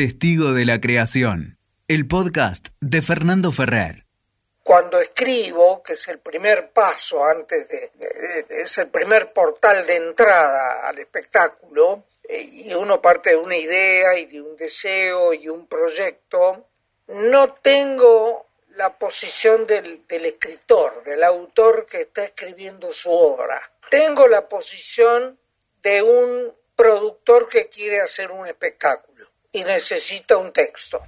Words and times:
Testigo 0.00 0.54
de 0.54 0.64
la 0.64 0.80
Creación, 0.80 1.58
el 1.86 2.08
podcast 2.08 2.68
de 2.80 3.02
Fernando 3.02 3.52
Ferrer. 3.52 4.06
Cuando 4.62 4.98
escribo, 4.98 5.82
que 5.82 5.92
es 5.92 6.08
el 6.08 6.20
primer 6.20 6.70
paso 6.70 7.22
antes 7.22 7.68
de, 7.68 7.90
es 8.48 8.78
el 8.78 8.88
primer 8.88 9.34
portal 9.34 9.84
de 9.84 9.96
entrada 9.96 10.88
al 10.88 10.98
espectáculo, 11.00 12.04
eh, 12.26 12.40
y 12.40 12.72
uno 12.72 13.02
parte 13.02 13.28
de 13.28 13.36
una 13.36 13.58
idea 13.58 14.18
y 14.18 14.24
de 14.24 14.40
un 14.40 14.56
deseo 14.56 15.34
y 15.34 15.50
un 15.50 15.66
proyecto, 15.66 16.68
no 17.08 17.52
tengo 17.56 18.46
la 18.76 18.96
posición 18.96 19.66
del, 19.66 20.06
del 20.06 20.24
escritor, 20.24 21.04
del 21.04 21.22
autor 21.24 21.84
que 21.84 22.00
está 22.00 22.24
escribiendo 22.24 22.90
su 22.90 23.10
obra. 23.10 23.60
Tengo 23.90 24.26
la 24.26 24.48
posición 24.48 25.38
de 25.82 26.00
un 26.00 26.54
productor 26.74 27.50
que 27.50 27.68
quiere 27.68 28.00
hacer 28.00 28.30
un 28.30 28.46
espectáculo 28.46 29.09
y 29.52 29.64
necesita 29.64 30.36
un 30.36 30.52
texto. 30.52 31.00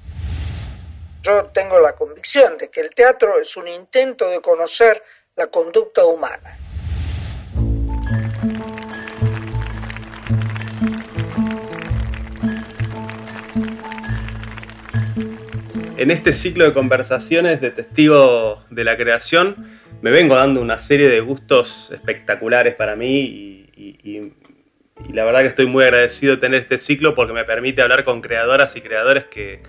Yo 1.22 1.44
tengo 1.46 1.78
la 1.78 1.94
convicción 1.94 2.58
de 2.58 2.68
que 2.68 2.80
el 2.80 2.90
teatro 2.90 3.38
es 3.40 3.56
un 3.56 3.68
intento 3.68 4.28
de 4.28 4.40
conocer 4.40 5.02
la 5.36 5.46
conducta 5.46 6.04
humana. 6.04 6.58
En 15.96 16.10
este 16.10 16.32
ciclo 16.32 16.64
de 16.64 16.74
conversaciones 16.74 17.60
de 17.60 17.70
testigo 17.70 18.64
de 18.70 18.82
la 18.82 18.96
creación, 18.96 19.80
me 20.00 20.10
vengo 20.10 20.34
dando 20.34 20.60
una 20.60 20.80
serie 20.80 21.08
de 21.08 21.20
gustos 21.20 21.92
espectaculares 21.92 22.74
para 22.74 22.96
mí 22.96 23.68
y, 23.76 24.32
la 25.10 25.24
verdad 25.24 25.40
que 25.40 25.48
estoy 25.48 25.66
muy 25.66 25.84
agradecido 25.84 26.36
de 26.36 26.40
tener 26.40 26.62
este 26.62 26.78
ciclo 26.78 27.14
porque 27.14 27.32
me 27.32 27.44
permite 27.44 27.82
hablar 27.82 28.04
con 28.04 28.20
creadoras 28.20 28.76
y 28.76 28.80
creadores 28.80 29.24
que, 29.24 29.60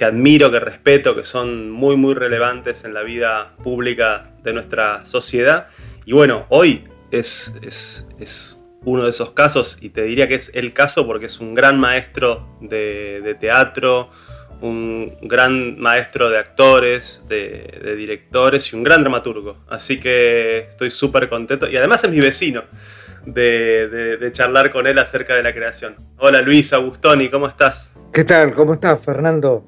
admiro, 0.00 0.50
que 0.50 0.60
respeto, 0.60 1.14
que 1.14 1.24
son 1.24 1.70
muy 1.70 1.94
muy 1.96 2.14
relevantes 2.14 2.84
en 2.84 2.94
la 2.94 3.02
vida 3.02 3.52
pública 3.62 4.30
de 4.42 4.54
nuestra 4.54 5.06
sociedad. 5.06 5.68
Y 6.06 6.12
bueno, 6.12 6.46
hoy 6.48 6.84
es, 7.10 7.52
es, 7.62 8.56
uno 8.82 9.04
de 9.04 9.10
esos 9.10 9.32
casos 9.32 9.76
y 9.82 9.90
te 9.90 10.02
diría 10.02 10.26
que 10.26 10.36
es 10.36 10.50
el 10.54 10.72
caso 10.72 11.06
porque 11.06 11.26
es 11.26 11.38
un 11.38 11.54
gran 11.54 11.78
maestro 11.78 12.48
de, 12.62 13.20
de 13.20 13.34
teatro, 13.34 14.10
un 14.60 15.16
gran 15.22 15.78
maestro 15.78 16.30
de 16.30 16.38
actores, 16.38 17.22
de, 17.28 17.94
directores 17.96 18.72
y 18.72 18.76
un 18.76 18.82
gran 18.82 19.02
dramaturgo. 19.02 19.58
Así 19.68 20.00
que 20.00 20.68
estoy 20.70 20.90
súper 20.90 21.28
contento. 21.28 21.68
Y 21.68 21.76
además 21.76 22.04
es 22.04 22.10
mi 22.10 22.20
vecino 22.20 22.64
de, 23.26 24.30
charlar 24.32 24.70
con 24.70 24.86
él 24.86 24.98
acerca 24.98 25.34
de 25.34 25.42
la 25.42 25.52
creación. 25.52 25.96
Hola 26.18 26.42
Luis 26.42 26.72
Agustoni, 26.72 27.28
¿cómo 27.28 27.48
estás? 27.48 27.94
¿Qué 28.12 28.24
tal? 28.24 28.52
¿Cómo 28.52 28.74
estás, 28.74 29.04
Fernando? 29.04 29.64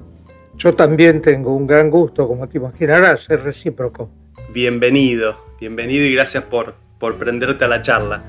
Yo 0.54 0.74
también 0.74 1.22
tengo 1.22 1.54
un 1.54 1.66
gran 1.66 1.90
gusto, 1.90 2.28
como 2.28 2.48
te 2.48 2.58
imaginarás, 2.58 3.24
ser 3.24 3.42
recíproco. 3.42 4.10
Bienvenido, 4.52 5.36
bienvenido 5.58 6.04
y 6.04 6.14
gracias 6.14 6.44
por, 6.44 6.74
por 6.98 7.16
prenderte 7.16 7.64
a 7.64 7.68
la 7.68 7.80
charla. 7.80 8.22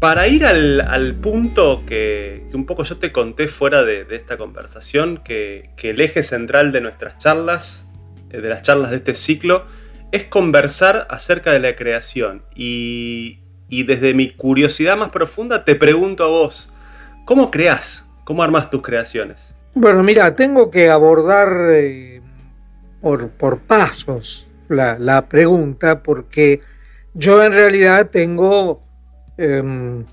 Para 0.00 0.28
ir 0.28 0.44
al, 0.44 1.14
punto 1.22 1.84
que, 1.86 2.46
un 2.52 2.66
poco 2.66 2.82
yo 2.82 2.98
te 2.98 3.12
conté 3.12 3.48
fuera 3.48 3.84
de, 3.84 4.06
esta 4.10 4.36
conversación, 4.36 5.20
que, 5.24 5.70
el 5.82 6.00
eje 6.00 6.22
central 6.22 6.72
de 6.72 6.80
nuestras 6.80 7.18
charlas, 7.18 7.88
eh, 8.30 8.40
de 8.40 8.48
las 8.48 8.62
charlas 8.62 8.90
de 8.90 8.96
este 8.96 9.14
ciclo, 9.14 9.64
es 10.12 10.24
conversar 10.24 11.06
acerca 11.10 11.52
de 11.52 11.60
la 11.60 11.74
creación. 11.74 12.42
Y, 12.54 13.40
desde 13.68 14.14
mi 14.14 14.30
curiosidad 14.30 14.96
más 14.96 15.10
profunda 15.10 15.64
te 15.64 15.74
pregunto 15.74 16.22
a 16.22 16.28
vos, 16.28 16.72
¿cómo 17.24 17.50
creas? 17.50 18.06
¿Cómo 18.22 18.44
armas 18.44 18.70
tus 18.70 18.82
creaciones? 18.82 19.56
Bueno, 19.74 20.04
mira, 20.04 20.36
tengo 20.36 20.70
que 20.70 20.90
abordar 20.90 21.48
eh, 21.72 22.20
por, 23.00 23.58
pasos 23.66 24.46
la, 24.68 24.96
la 24.96 25.28
pregunta 25.28 26.04
porque 26.04 26.60
yo 27.14 27.42
en 27.42 27.52
realidad 27.52 28.10
tengo 28.10 28.83
Em, 29.36 30.04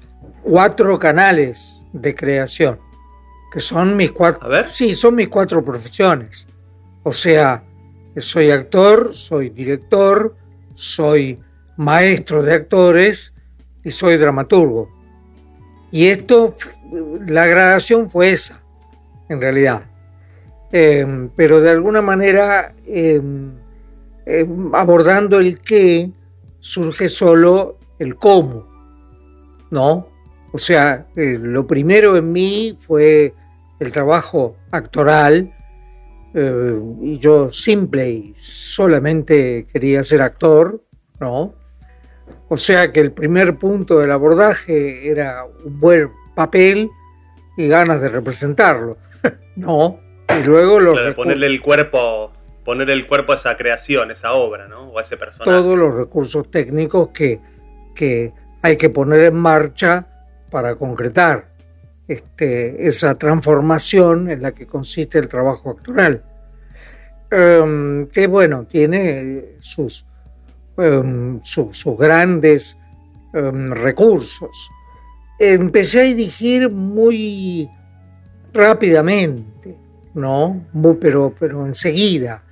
cuatro 0.44 0.98
canales 0.98 1.76
de 1.94 2.16
creación, 2.16 2.80
que 3.52 3.60
son 3.60 3.96
mis 3.96 4.12
cuatro... 4.12 4.46
A 4.46 4.50
ver. 4.50 4.68
Sí, 4.68 4.94
son 4.94 5.16
mis 5.16 5.30
cuatro 5.30 5.64
profesiones. 5.64 6.48
O 7.04 7.12
sea, 7.12 7.64
soy 8.18 8.52
actor, 8.52 9.14
soy 9.14 9.50
director, 9.50 10.36
soy 10.76 11.40
maestro 11.78 12.44
de 12.44 12.54
actores 12.54 13.34
y 13.84 13.92
soy 13.92 14.18
dramaturgo. 14.18 14.90
Y 15.92 16.08
esto, 16.08 16.56
la 17.28 17.46
gradación 17.46 18.10
fue 18.10 18.32
esa, 18.32 18.62
en 19.30 19.42
realidad. 19.42 19.84
Em, 20.72 21.30
pero 21.36 21.60
de 21.60 21.70
alguna 21.70 22.02
manera, 22.02 22.74
em, 22.86 23.52
abordando 24.74 25.40
el 25.40 25.60
qué, 25.60 26.10
surge 26.60 27.10
solo 27.10 27.78
el 28.00 28.16
cómo. 28.16 28.71
¿No? 29.72 30.08
O 30.52 30.58
sea, 30.58 31.08
eh, 31.16 31.40
lo 31.42 31.66
primero 31.66 32.18
en 32.18 32.32
mí 32.32 32.78
fue 32.80 33.34
el 33.80 33.92
trabajo 33.92 34.58
actoral 34.70 35.52
eh, 36.34 36.80
y 37.02 37.18
yo 37.18 37.52
simple 37.52 38.10
y 38.10 38.34
solamente 38.36 39.66
quería 39.72 40.04
ser 40.04 40.22
actor, 40.22 40.82
¿no? 41.20 41.56
O 42.50 42.58
sea 42.58 42.92
que 42.92 43.00
el 43.00 43.14
primer 43.14 43.58
punto 43.58 44.00
del 44.00 44.12
abordaje 44.12 45.10
era 45.10 45.46
un 45.66 45.80
buen 45.80 46.10
papel 46.36 46.90
y 47.58 47.68
ganas 47.68 48.02
de 48.02 48.10
representarlo, 48.10 48.98
¿no? 49.56 50.00
Y 50.40 50.44
luego 50.44 50.80
lo 50.80 51.16
ponerle 51.16 51.48
el 51.48 51.62
cuerpo, 51.62 52.32
poner 52.66 52.90
el 52.90 53.08
cuerpo 53.08 53.34
a 53.34 53.36
esa 53.36 53.56
creación, 53.56 54.12
esa 54.12 54.34
obra, 54.34 54.68
¿no? 54.68 54.90
O 54.90 55.00
a 55.00 55.02
ese 55.02 55.18
personaje. 55.18 55.50
Todos 55.50 55.78
los 55.78 55.94
recursos 55.94 56.50
técnicos 56.52 57.10
que, 57.10 57.40
que 57.96 58.32
hay 58.62 58.78
que 58.78 58.90
poner 58.90 59.22
en 59.24 59.36
marcha 59.36 60.06
para 60.50 60.76
concretar 60.76 61.50
este, 62.08 62.88
esa 62.88 63.18
transformación 63.18 64.30
en 64.30 64.42
la 64.42 64.52
que 64.52 64.68
consiste 64.68 65.18
el 65.18 65.28
trabajo 65.28 65.72
actoral. 65.72 66.24
Em, 67.30 68.08
que 68.08 68.28
bueno, 68.28 68.66
tiene 68.66 69.56
sus, 69.60 70.06
em, 70.78 71.40
sus 71.44 71.98
grandes 71.98 72.76
em, 73.34 73.72
recursos. 73.72 74.70
Empecé 75.40 76.02
a 76.02 76.04
dirigir 76.04 76.70
muy 76.70 77.70
rápidamente, 78.54 79.78
¿no? 80.14 80.62
pero, 81.00 81.34
pero 81.40 81.66
enseguida 81.66 82.44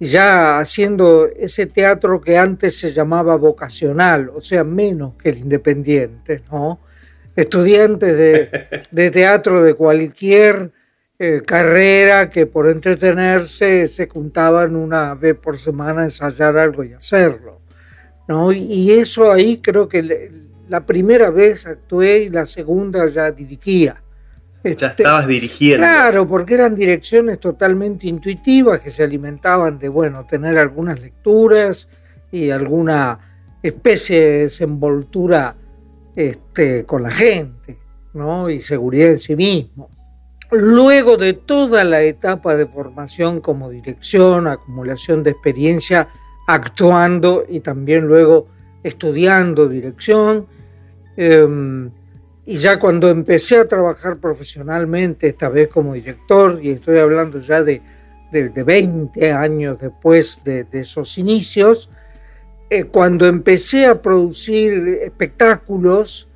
ya 0.00 0.58
haciendo 0.58 1.26
ese 1.26 1.66
teatro 1.66 2.20
que 2.22 2.38
antes 2.38 2.78
se 2.78 2.92
llamaba 2.92 3.36
vocacional, 3.36 4.30
o 4.34 4.40
sea, 4.40 4.64
menos 4.64 5.14
que 5.16 5.28
el 5.28 5.38
independiente, 5.38 6.42
¿no? 6.50 6.80
Estudiantes 7.36 8.16
de, 8.90 9.10
teatro 9.10 9.62
de 9.62 9.74
cualquier 9.74 10.72
eh, 11.18 11.42
carrera 11.46 12.30
que 12.30 12.46
por 12.46 12.68
entretenerse 12.68 13.86
se 13.86 14.08
juntaban 14.08 14.74
una 14.74 15.14
vez 15.14 15.36
por 15.36 15.58
semana 15.58 16.00
a 16.00 16.04
ensayar 16.04 16.56
algo 16.56 16.82
y 16.82 16.94
hacerlo, 16.94 17.60
¿no? 18.26 18.52
Y 18.52 18.92
eso 18.92 19.30
ahí 19.30 19.58
creo 19.58 19.86
que 19.86 20.30
la 20.66 20.86
primera 20.86 21.28
vez 21.28 21.66
actué 21.66 22.20
y 22.20 22.30
la 22.30 22.46
segunda 22.46 23.06
ya 23.06 23.30
dirigía. 23.30 24.02
Ya 24.62 24.70
este, 24.70 24.86
estabas 24.86 25.26
dirigiendo. 25.26 25.78
Claro, 25.78 26.26
porque 26.26 26.54
eran 26.54 26.74
direcciones 26.74 27.40
totalmente 27.40 28.06
intuitivas 28.06 28.80
que 28.80 28.90
se 28.90 29.02
alimentaban 29.02 29.78
de, 29.78 29.88
bueno, 29.88 30.26
tener 30.26 30.58
algunas 30.58 31.00
lecturas 31.00 31.88
y 32.30 32.50
alguna 32.50 33.18
especie 33.62 34.20
de 34.20 34.38
desenvoltura 34.42 35.56
este, 36.14 36.84
con 36.84 37.02
la 37.02 37.10
gente, 37.10 37.78
¿no? 38.12 38.50
Y 38.50 38.60
seguridad 38.60 39.10
en 39.10 39.18
sí 39.18 39.36
mismo. 39.36 39.88
Luego 40.50 41.16
de 41.16 41.32
toda 41.34 41.84
la 41.84 42.02
etapa 42.02 42.56
de 42.56 42.66
formación 42.66 43.40
como 43.40 43.70
dirección, 43.70 44.48
acumulación 44.48 45.22
de 45.22 45.30
experiencia, 45.30 46.08
actuando 46.46 47.44
y 47.48 47.60
también 47.60 48.06
luego 48.06 48.48
estudiando 48.82 49.68
dirección, 49.68 50.46
em, 51.16 51.90
y 52.46 52.56
ya 52.56 52.78
cuando 52.78 53.08
empecé 53.08 53.58
a 53.58 53.68
trabajar 53.68 54.18
profesionalmente, 54.18 55.28
esta 55.28 55.48
vez 55.48 55.68
como 55.68 55.94
director, 55.94 56.58
y 56.62 56.70
estoy 56.70 56.98
hablando 56.98 57.40
ya 57.40 57.62
de, 57.62 57.82
de, 58.32 58.62
20 58.62 59.32
años 59.32 59.78
después 59.78 60.40
de, 60.44 60.66
esos 60.72 61.18
inicios, 61.18 61.90
eh, 62.70 62.84
cuando 62.84 63.26
empecé 63.26 63.86
a 63.86 64.00
producir 64.00 65.00
espectáculos, 65.02 66.28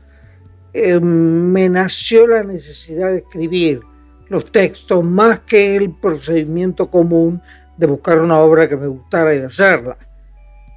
eh, 0.73 0.99
me 1.01 1.69
nació 1.69 2.27
la 2.27 2.43
necesidad 2.43 3.11
de 3.11 3.19
escribir 3.19 3.81
los 4.29 4.51
textos 4.51 5.05
más 5.05 5.41
que 5.41 5.77
el 5.77 5.93
procedimiento 5.93 6.91
común 6.91 7.41
de 7.77 7.87
buscar 7.87 8.21
una 8.21 8.39
obra 8.39 8.69
que 8.69 8.77
me 8.77 8.89
gustara 8.89 9.35
y 9.35 9.41
hacerla. 9.41 9.97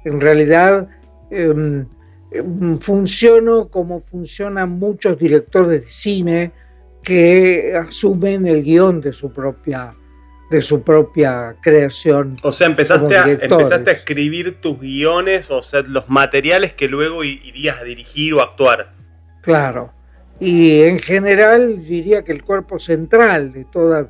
En 0.04 0.20
realidad, 0.20 0.88
em, 1.30 1.86
funciono 2.80 3.68
como 3.68 4.00
funcionan 4.00 4.70
muchos 4.70 5.18
directores 5.18 5.68
de 5.68 5.88
cine 5.88 6.52
que 7.02 7.74
asumen 7.74 8.46
el 8.46 8.62
guion 8.62 9.00
de 9.00 9.12
su 9.12 9.32
propia 9.32 9.94
de 10.50 10.62
su 10.62 10.82
propia 10.82 11.56
creación. 11.60 12.38
O 12.42 12.52
sea, 12.52 12.68
empezaste, 12.68 13.16
a, 13.16 13.28
empezaste 13.28 13.90
a 13.90 13.92
escribir 13.92 14.60
tus 14.60 14.80
guiones, 14.80 15.50
o 15.50 15.62
sea, 15.62 15.82
los 15.82 16.08
materiales 16.08 16.72
que 16.72 16.88
luego 16.88 17.22
irías 17.22 17.78
a 17.80 17.84
dirigir 17.84 18.32
o 18.34 18.40
actuar. 18.40 18.92
Claro. 19.42 19.92
Y 20.40 20.80
en 20.82 20.98
general 20.98 21.84
diría 21.84 22.22
que 22.22 22.32
el 22.32 22.42
cuerpo 22.42 22.78
central 22.78 23.52
de, 23.52 23.64
toda, 23.66 24.08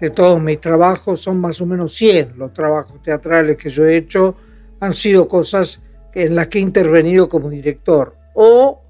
de 0.00 0.10
todos 0.10 0.40
mis 0.40 0.60
trabajos 0.60 1.20
son 1.22 1.40
más 1.40 1.60
o 1.60 1.66
menos 1.66 1.94
100. 1.94 2.38
Los 2.38 2.52
trabajos 2.52 3.02
teatrales 3.02 3.56
que 3.56 3.68
yo 3.68 3.84
he 3.84 3.96
hecho 3.96 4.36
han 4.78 4.92
sido 4.92 5.26
cosas 5.26 5.82
en 6.14 6.34
las 6.34 6.48
que 6.48 6.58
he 6.58 6.62
intervenido 6.62 7.28
como 7.28 7.50
director. 7.50 8.16
O 8.34 8.80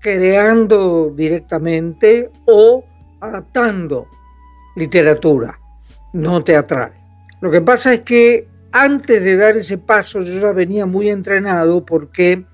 creando 0.00 1.12
directamente 1.16 2.30
o 2.46 2.84
adaptando 3.20 4.06
literatura 4.76 5.58
no 6.12 6.44
teatral. 6.44 6.92
Lo 7.40 7.50
que 7.50 7.60
pasa 7.60 7.94
es 7.94 8.00
que 8.00 8.46
antes 8.72 9.22
de 9.22 9.36
dar 9.36 9.56
ese 9.56 9.78
paso 9.78 10.20
yo 10.20 10.40
ya 10.40 10.52
venía 10.52 10.84
muy 10.84 11.08
entrenado 11.08 11.84
porque 11.84 12.44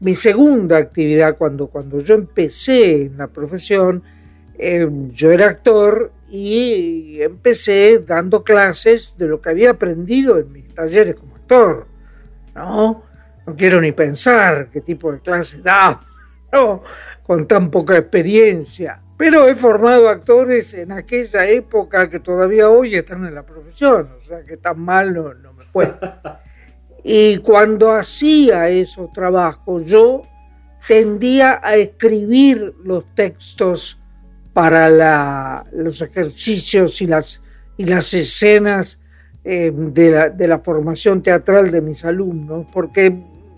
mi 0.00 0.14
segunda 0.14 0.78
actividad 0.78 1.36
cuando, 1.36 1.68
cuando 1.68 2.00
yo 2.00 2.14
empecé 2.14 3.06
en 3.06 3.18
la 3.18 3.28
profesión, 3.28 4.02
eh, 4.58 4.88
yo 5.12 5.30
era 5.30 5.46
actor 5.46 6.12
y 6.28 7.20
empecé 7.20 8.02
dando 8.04 8.42
clases 8.42 9.14
de 9.16 9.28
lo 9.28 9.40
que 9.40 9.50
había 9.50 9.70
aprendido 9.70 10.38
en 10.38 10.52
mis 10.52 10.74
talleres 10.74 11.14
como 11.14 11.36
actor. 11.36 11.86
No, 12.54 13.02
no 13.46 13.54
quiero 13.54 13.80
ni 13.80 13.92
pensar 13.92 14.68
qué 14.70 14.80
tipo 14.80 15.12
de 15.12 15.20
clases 15.20 15.62
daba, 15.62 16.00
no, 16.52 16.82
con 17.22 17.46
tan 17.46 17.70
poca 17.70 17.96
experiencia. 17.96 19.00
Pero 19.16 19.48
he 19.48 19.54
formado 19.54 20.08
actores 20.08 20.74
en 20.74 20.92
aquella 20.92 21.46
época 21.46 22.10
que 22.10 22.20
todavía 22.20 22.68
hoy 22.68 22.96
están 22.96 23.24
en 23.24 23.34
la 23.34 23.44
profesión, 23.44 24.10
o 24.20 24.24
sea 24.26 24.44
que 24.44 24.58
tan 24.58 24.78
mal 24.80 25.14
no, 25.14 25.52
me 25.54 25.64
fue. 25.64 25.94
Y 27.08 27.38
cuando 27.38 27.92
hacía 27.92 28.68
esos 28.68 29.12
trabajos, 29.12 29.84
yo 29.86 30.22
tendía 30.88 31.60
a 31.62 31.76
escribir 31.76 32.74
los 32.84 33.14
textos 33.14 34.02
para 34.52 35.64
los 35.72 36.02
ejercicios 36.02 37.00
y 37.00 37.06
las, 37.06 37.42
y 37.76 37.86
las 37.86 38.12
escenas 38.12 38.98
eh, 39.44 39.72
de, 39.72 40.10
la, 40.10 40.30
de 40.30 40.48
la 40.48 40.58
formación 40.58 41.22
teatral 41.22 41.70
de 41.70 41.80
mis 41.80 42.04
alumnos, 42.04 42.66
porque 42.72 43.14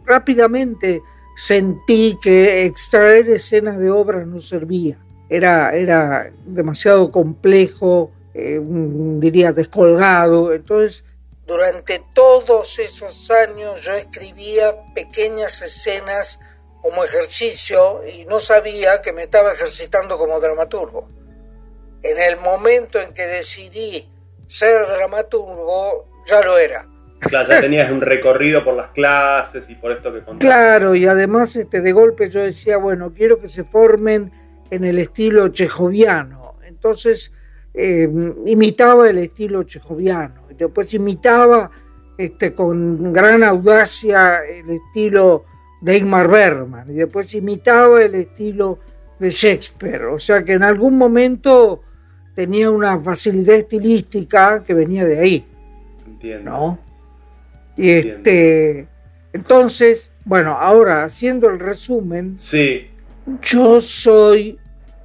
rápidamente 0.08 1.02
sentí 1.36 2.18
que 2.20 2.64
extraer 2.64 3.30
escenas 3.30 3.78
de 3.78 3.90
obras 3.90 4.26
no 4.26 4.40
servía 4.40 4.98
era, 5.28 5.74
era 5.76 6.30
demasiado 6.44 7.10
complejo, 7.10 8.10
eh, 8.34 8.60
diría 8.62 9.52
descolgado. 9.52 10.52
Entonces, 10.52 11.04
durante 11.46 12.02
todos 12.14 12.78
esos 12.78 13.30
años 13.30 13.80
yo 13.82 13.94
escribía 13.94 14.74
pequeñas 14.94 15.60
escenas 15.62 16.38
como 16.82 17.04
ejercicio 17.04 18.06
y 18.06 18.24
no 18.24 18.40
sabía 18.40 19.02
que 19.02 19.12
me 19.12 19.24
estaba 19.24 19.52
ejercitando 19.52 20.16
como 20.16 20.40
dramaturgo. 20.40 21.08
En 22.02 22.18
el 22.18 22.36
momento 22.36 23.00
en 23.00 23.12
que 23.12 23.26
decidí 23.26 24.08
ser 24.46 24.86
dramaturgo, 24.86 26.08
ya 26.26 26.40
lo 26.42 26.56
era. 26.56 26.86
Claro, 27.18 27.48
ya 27.48 27.60
tenías 27.60 27.90
un 27.90 28.00
recorrido 28.00 28.64
por 28.64 28.74
las 28.74 28.90
clases 28.90 29.68
y 29.68 29.74
por 29.74 29.92
esto 29.92 30.12
que 30.12 30.20
contaste. 30.20 30.46
Claro, 30.46 30.94
y 30.94 31.06
además 31.06 31.56
este, 31.56 31.80
de 31.80 31.92
golpe 31.92 32.30
yo 32.30 32.40
decía, 32.40 32.76
bueno, 32.76 33.12
quiero 33.12 33.40
que 33.40 33.48
se 33.48 33.64
formen 33.64 34.30
en 34.70 34.84
el 34.84 34.98
estilo 34.98 35.48
chejoviano. 35.48 36.54
Entonces 36.64 37.32
eh, 37.74 38.08
imitaba 38.46 39.10
el 39.10 39.18
estilo 39.18 39.64
chejoviano. 39.64 40.46
Después 40.56 40.92
imitaba 40.94 41.70
este, 42.16 42.54
con 42.54 43.12
gran 43.12 43.42
audacia 43.42 44.40
el 44.44 44.70
estilo 44.70 45.44
de 45.80 45.98
Ingmar 45.98 46.28
Bergman. 46.28 46.90
Y 46.90 46.94
después 46.94 47.34
imitaba 47.34 48.02
el 48.02 48.14
estilo 48.14 48.78
de 49.18 49.30
Shakespeare. 49.30 50.04
O 50.04 50.18
sea 50.18 50.44
que 50.44 50.52
en 50.52 50.62
algún 50.62 50.96
momento 50.96 51.82
tenía 52.34 52.70
una 52.70 52.98
facilidad 53.00 53.56
estilística 53.56 54.62
que 54.62 54.74
venía 54.74 55.04
de 55.04 55.18
ahí. 55.18 55.44
Entiendo. 56.06 56.50
¿no? 56.50 56.87
Y 57.78 57.90
este, 57.90 58.88
entonces, 59.32 60.10
bueno, 60.24 60.58
ahora 60.58 61.04
haciendo 61.04 61.48
el 61.48 61.60
resumen, 61.60 62.36
sí. 62.36 62.88
Yo 63.42 63.80
soy, 63.80 64.58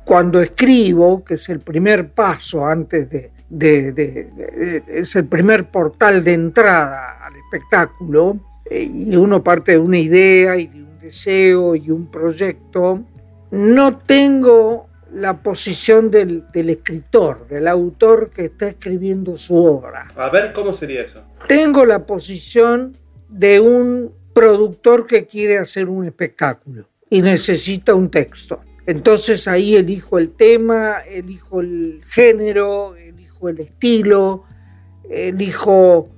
cuando 0.04 0.42
escribo, 0.42 1.24
que 1.24 1.36
es 1.36 1.48
el 1.50 1.60
primer 1.60 2.10
paso 2.10 2.66
antes 2.66 3.08
de, 3.10 3.32
es 4.88 5.16
el 5.16 5.26
primer 5.26 5.66
portal 5.70 6.24
de 6.24 6.34
entrada 6.34 7.24
al 7.24 7.36
espectáculo, 7.36 8.40
eh, 8.70 8.84
y 8.84 9.16
uno 9.16 9.44
parte 9.44 9.74
de 9.74 9.78
una 9.78 10.00
idea 10.00 10.58
y 10.58 10.68
de 10.68 10.84
un 10.84 11.00
deseo 11.00 11.76
y 11.76 11.92
un 11.92 12.08
proyecto, 12.08 13.04
no 13.52 13.98
tengo 14.00 14.88
la 15.14 15.42
posición 15.42 16.10
del, 16.10 16.46
del, 16.52 16.70
escritor, 16.70 17.48
del 17.48 17.68
autor 17.68 18.32
que 18.32 18.46
está 18.46 18.68
escribiendo 18.68 19.38
su 19.38 19.56
obra. 19.56 20.08
A 20.16 20.30
ver, 20.30 20.54
¿cómo 20.54 20.74
sería 20.74 21.04
eso? 21.04 21.24
Tengo 21.48 21.86
la 21.86 22.06
posición 22.06 22.98
de 23.30 23.60
un 23.60 24.14
productor 24.34 25.06
que 25.06 25.26
quiere 25.26 25.58
hacer 25.58 25.88
un 25.88 26.06
espectáculo 26.06 26.88
y 27.10 27.22
necesita 27.22 27.94
un 27.94 28.10
texto. 28.10 28.62
Entonces 28.86 29.48
ahí 29.48 29.76
elijo 29.76 30.18
el 30.18 30.32
tema, 30.32 31.00
elijo 31.02 31.62
el 31.62 32.02
género, 32.06 32.96
elijo 32.96 33.50
el 33.50 33.60
estilo, 33.60 34.44
elijo 35.10 36.10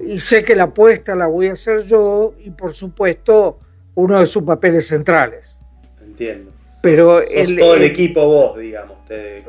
y 0.00 0.18
sé 0.18 0.44
que 0.44 0.54
la 0.54 0.64
apuesta 0.64 1.14
la 1.14 1.26
voy 1.26 1.48
a 1.48 1.54
hacer 1.54 1.84
yo 1.84 2.34
y 2.38 2.50
por 2.50 2.72
supuesto 2.72 3.58
uno 3.94 4.20
de 4.20 4.26
sus 4.26 4.42
papeles 4.42 4.86
centrales. 4.86 5.58
Entiendo. 6.02 6.55
Pero 6.82 7.20
el, 7.20 7.58
todo 7.58 7.74
el, 7.74 7.82
equipo 7.82 8.24
vos, 8.24 8.58
digamos. 8.58 8.98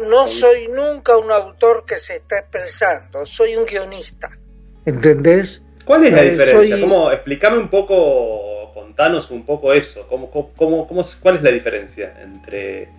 no 0.09 0.27
soy 0.27 0.68
nunca 0.69 1.18
un 1.18 1.31
autor 1.31 1.83
que 1.85 1.97
se 1.97 2.15
está 2.15 2.39
expresando, 2.39 3.25
soy 3.25 3.56
un 3.56 3.65
guionista. 3.65 4.29
¿Entendés? 4.85 5.62
¿Cuál 5.85 6.06
es 6.06 6.13
la 6.13 6.24
eh, 6.24 6.31
diferencia? 6.31 6.79
¿Cómo, 6.79 7.12
explícame 7.12 7.57
un 7.57 7.69
poco 7.69 8.47
contanos 8.97 9.29
un 9.29 9.45
poco 9.45 9.74
eso. 9.74 10.07
¿Cómo, 10.07 10.31
cómo, 10.31 10.88
cómo, 10.88 11.06
cuál 11.21 11.38
es 11.38 11.44
la 11.44 11.51
diferencia 11.51 12.18
entre 12.19 12.90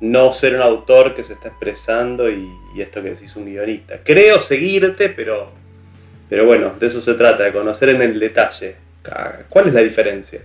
no 0.00 0.32
ser 0.32 0.56
un 0.56 0.62
autor 0.62 1.14
que 1.14 1.22
se 1.22 1.34
está 1.34 1.48
expresando 1.48 2.28
y, 2.28 2.48
esto 2.78 3.00
que 3.00 3.10
decís 3.10 3.36
un 3.36 3.44
guionista? 3.44 4.00
Creo 4.02 4.40
seguirte, 4.40 5.08
pero, 5.08 5.52
pero 6.28 6.46
bueno, 6.46 6.74
de 6.80 6.88
eso 6.88 7.00
se 7.00 7.14
trata, 7.14 7.44
de 7.44 7.52
conocer 7.52 7.90
en 7.90 8.02
el 8.02 8.18
detalle. 8.18 8.74
¿Cuál 9.48 9.68
es 9.68 9.74
la 9.74 9.82
diferencia? 9.82 10.40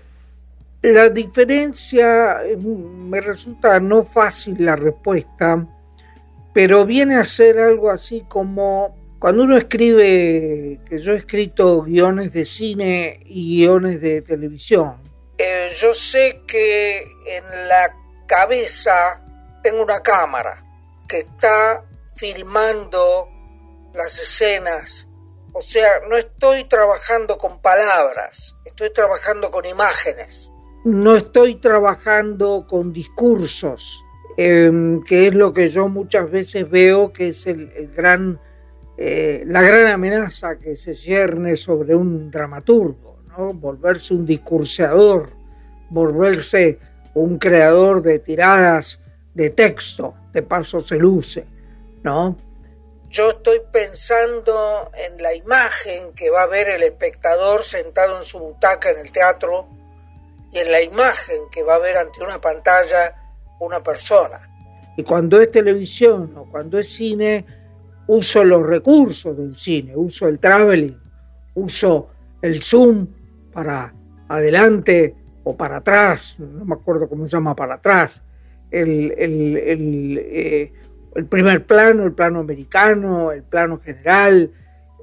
La 0.81 1.09
diferencia 1.09 2.41
me 2.59 3.21
resulta 3.21 3.79
no 3.79 4.03
fácil 4.03 4.65
la 4.65 4.75
respuesta, 4.75 5.65
pero 6.53 6.85
viene 6.85 7.17
a 7.17 7.23
ser 7.23 7.59
algo 7.59 7.91
así 7.91 8.25
como 8.27 8.95
cuando 9.21 9.43
uno 9.43 9.55
escribe, 9.55 10.79
que 10.83 10.97
yo 10.97 11.13
he 11.13 11.17
escrito 11.17 11.83
guiones 11.83 12.33
de 12.33 12.43
cine 12.43 13.19
y 13.25 13.57
guiones 13.57 14.01
de 14.01 14.23
televisión, 14.23 14.95
eh, 15.37 15.69
yo 15.77 15.93
sé 15.93 16.41
que 16.47 17.03
en 17.27 17.67
la 17.67 17.95
cabeza 18.27 19.23
tengo 19.61 19.83
una 19.83 20.01
cámara 20.01 20.63
que 21.07 21.19
está 21.19 21.83
filmando 22.15 23.27
las 23.93 24.19
escenas. 24.19 25.07
O 25.53 25.61
sea, 25.61 25.99
no 26.07 26.17
estoy 26.17 26.63
trabajando 26.65 27.37
con 27.37 27.61
palabras, 27.61 28.55
estoy 28.65 28.91
trabajando 28.91 29.51
con 29.51 29.65
imágenes. 29.65 30.50
No 30.83 31.15
estoy 31.15 31.55
trabajando 31.55 32.65
con 32.67 32.91
discursos, 32.91 34.03
em, 34.37 35.03
que 35.03 35.27
es 35.27 35.35
lo 35.35 35.53
que 35.53 35.69
yo 35.69 35.87
muchas 35.87 36.29
veces 36.29 36.69
veo 36.69 37.13
que 37.13 37.29
es 37.29 37.45
el 37.45 37.91
gran 37.95 38.39
eh, 39.03 39.43
la 39.47 39.63
gran 39.63 39.87
amenaza 39.87 40.59
que 40.59 40.75
se 40.75 40.93
cierne 40.93 41.55
sobre 41.55 41.95
un 41.95 42.29
dramaturgo, 42.29 43.23
¿no? 43.29 43.51
volverse 43.51 44.13
un 44.13 44.27
discurseador, 44.27 45.31
volverse 45.89 46.77
un 47.15 47.39
creador 47.39 48.03
de 48.03 48.19
tiradas 48.19 49.01
de 49.33 49.49
texto, 49.49 50.13
de 50.31 50.43
paso 50.43 50.81
se 50.81 50.97
luce, 50.97 51.47
¿no? 52.03 52.37
Yo 53.09 53.31
estoy 53.31 53.61
pensando 53.71 54.91
en 54.93 55.19
la 55.19 55.33
imagen 55.33 56.13
que 56.13 56.29
va 56.29 56.43
a 56.43 56.47
ver 56.47 56.69
el 56.69 56.83
espectador 56.83 57.63
sentado 57.63 58.17
en 58.17 58.23
su 58.23 58.37
butaca 58.37 58.91
en 58.91 58.99
el 58.99 59.11
teatro 59.11 59.67
y 60.51 60.59
en 60.59 60.71
la 60.71 60.81
imagen 60.81 61.43
que 61.51 61.63
va 61.63 61.75
a 61.75 61.79
ver 61.79 61.97
ante 61.97 62.23
una 62.23 62.39
pantalla 62.39 63.15
una 63.59 63.81
persona. 63.81 64.39
Y 64.97 65.03
cuando 65.03 65.39
es 65.39 65.51
televisión 65.51 66.33
o 66.35 66.45
cuando 66.45 66.77
es 66.79 66.89
cine, 66.89 67.45
uso 68.07 68.43
los 68.43 68.65
recursos 68.65 69.37
del 69.37 69.55
cine, 69.55 69.95
uso 69.95 70.27
el 70.27 70.39
traveling, 70.39 70.97
uso 71.55 72.09
el 72.41 72.61
zoom 72.61 73.07
para 73.53 73.93
adelante 74.27 75.15
o 75.43 75.55
para 75.55 75.77
atrás, 75.77 76.35
no 76.39 76.65
me 76.65 76.75
acuerdo 76.75 77.07
cómo 77.07 77.25
se 77.25 77.31
llama 77.31 77.55
para 77.55 77.75
atrás, 77.75 78.21
el, 78.69 79.13
eh, 79.17 80.71
primer 81.29 81.65
plano, 81.65 82.05
el 82.05 82.13
plano 82.13 82.39
americano, 82.39 83.31
el 83.31 83.43
plano 83.43 83.79
general. 83.79 84.51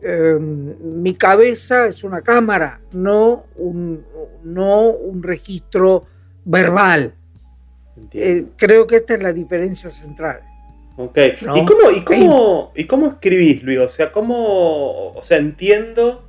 Em, 0.02 1.02
mi 1.02 1.14
cabeza 1.14 1.86
es 1.86 2.04
una 2.04 2.22
cámara, 2.22 2.80
no 2.92 3.44
un, 3.56 4.04
no 4.44 4.90
un 4.90 5.22
registro 5.22 6.04
verbal. 6.44 7.14
Eh, 8.12 8.46
creo 8.56 8.86
que 8.86 8.96
esta 8.96 9.14
es 9.14 9.22
la 9.22 9.32
diferencia 9.32 9.90
central. 9.90 10.40
Ok. 10.96 11.18
¿Y, 11.40 11.64
cómo, 11.64 11.90
y, 11.90 12.04
cómo, 12.04 12.72
¿Y 12.74 12.84
cómo 12.84 13.06
escribís, 13.08 13.62
Luis? 13.62 13.78
O 13.78 13.88
sea, 13.88 14.12
¿cómo, 14.12 15.12
o 15.14 15.20
sea, 15.24 15.38
entiendo 15.38 16.28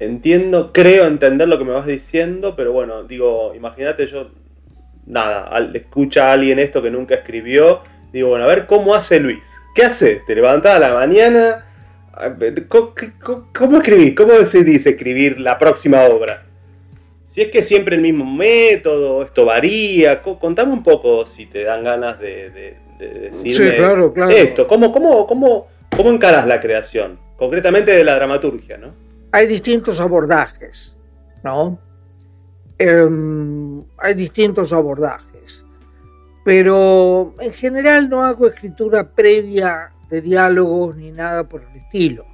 entiendo, 0.00 0.72
creo 0.72 1.06
entender 1.06 1.46
lo 1.46 1.58
que 1.58 1.64
me 1.64 1.72
vas 1.72 1.86
diciendo, 1.86 2.56
pero 2.56 2.72
bueno, 2.72 3.04
digo, 3.04 3.54
imagínate 3.54 4.06
yo, 4.06 4.30
nada, 5.06 5.44
al, 5.44 5.76
escucha 5.76 6.28
a 6.28 6.32
alguien 6.32 6.58
esto 6.58 6.82
que 6.82 6.90
nunca 6.90 7.16
escribió, 7.16 7.82
digo, 8.12 8.30
bueno, 8.30 8.46
a 8.46 8.48
ver, 8.48 8.66
¿cómo 8.66 8.94
hace 8.94 9.20
Luis? 9.20 9.44
¿Qué 9.74 9.84
hace? 9.84 10.22
¿Te 10.26 10.34
levantás 10.34 10.76
a 10.76 10.80
la 10.80 10.94
mañana? 10.94 11.66
¿Cómo, 12.68 12.94
cómo 13.56 13.78
escribís? 13.78 14.14
¿Cómo 14.14 14.32
decidís 14.32 14.86
escribir 14.86 15.40
la 15.40 15.58
próxima 15.58 16.02
obra? 16.04 16.44
Si 17.24 17.42
es 17.42 17.50
que 17.50 17.62
siempre 17.62 17.96
el 17.96 18.02
mismo 18.02 18.24
método, 18.24 19.22
esto 19.22 19.44
varía, 19.44 20.20
contame 20.20 20.72
un 20.72 20.82
poco 20.82 21.24
si 21.26 21.46
te 21.46 21.62
dan 21.62 21.84
ganas 21.84 22.18
de, 22.18 22.76
decirme 22.98 23.76
esto. 24.30 24.66
¿Cómo, 24.66 24.90
cómo, 24.92 25.26
cómo, 25.26 25.68
¿Cómo 25.96 26.10
encaras 26.10 26.46
la 26.46 26.60
creación? 26.60 27.18
Concretamente 27.36 27.92
de 27.92 28.04
la 28.04 28.16
dramaturgia, 28.16 28.76
¿no? 28.76 29.10
hay 29.32 29.46
distintos 29.46 30.00
abordajes, 30.00 30.96
¿no? 31.42 31.78
Em, 32.78 33.82
hay 33.98 34.14
distintos 34.14 34.72
abordajes, 34.72 35.64
pero 36.44 37.34
en 37.38 37.52
general 37.52 38.08
no 38.08 38.24
hago 38.24 38.46
escritura 38.46 39.04
previa 39.04 39.92
de 40.10 40.20
diálogos 40.20 40.96
ni 40.96 41.10
nada 41.10 41.48
por 41.48 41.62
el 41.62 41.76
estilo. 41.76 42.26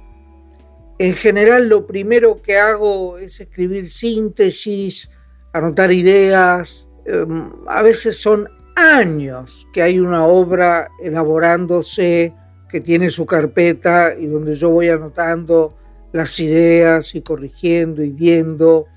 En 0.99 1.13
general 1.13 1.69
lo 1.69 1.85
primero 1.85 2.41
que 2.41 2.57
hago 2.57 3.17
es 3.17 3.39
escribir 3.39 3.87
síntesis, 3.87 5.09
anotar 5.53 5.91
ideas. 5.91 6.87
Em, 7.05 7.51
a 7.67 7.81
veces 7.83 8.19
son 8.19 8.49
años 8.75 9.67
que 9.73 9.81
hay 9.81 9.99
una 9.99 10.25
obra 10.25 10.89
elaborándose, 11.01 12.33
que 12.69 12.81
tiene 12.81 13.09
su 13.09 13.25
carpeta 13.25 14.13
y 14.17 14.27
donde 14.27 14.55
yo 14.55 14.69
voy 14.69 14.89
anotando 14.89 15.77
las 16.11 16.39
ideas 16.39 17.15
y 17.15 17.21
corrigiendo 17.21 18.03
y 18.03 18.09
viendo. 18.09 18.87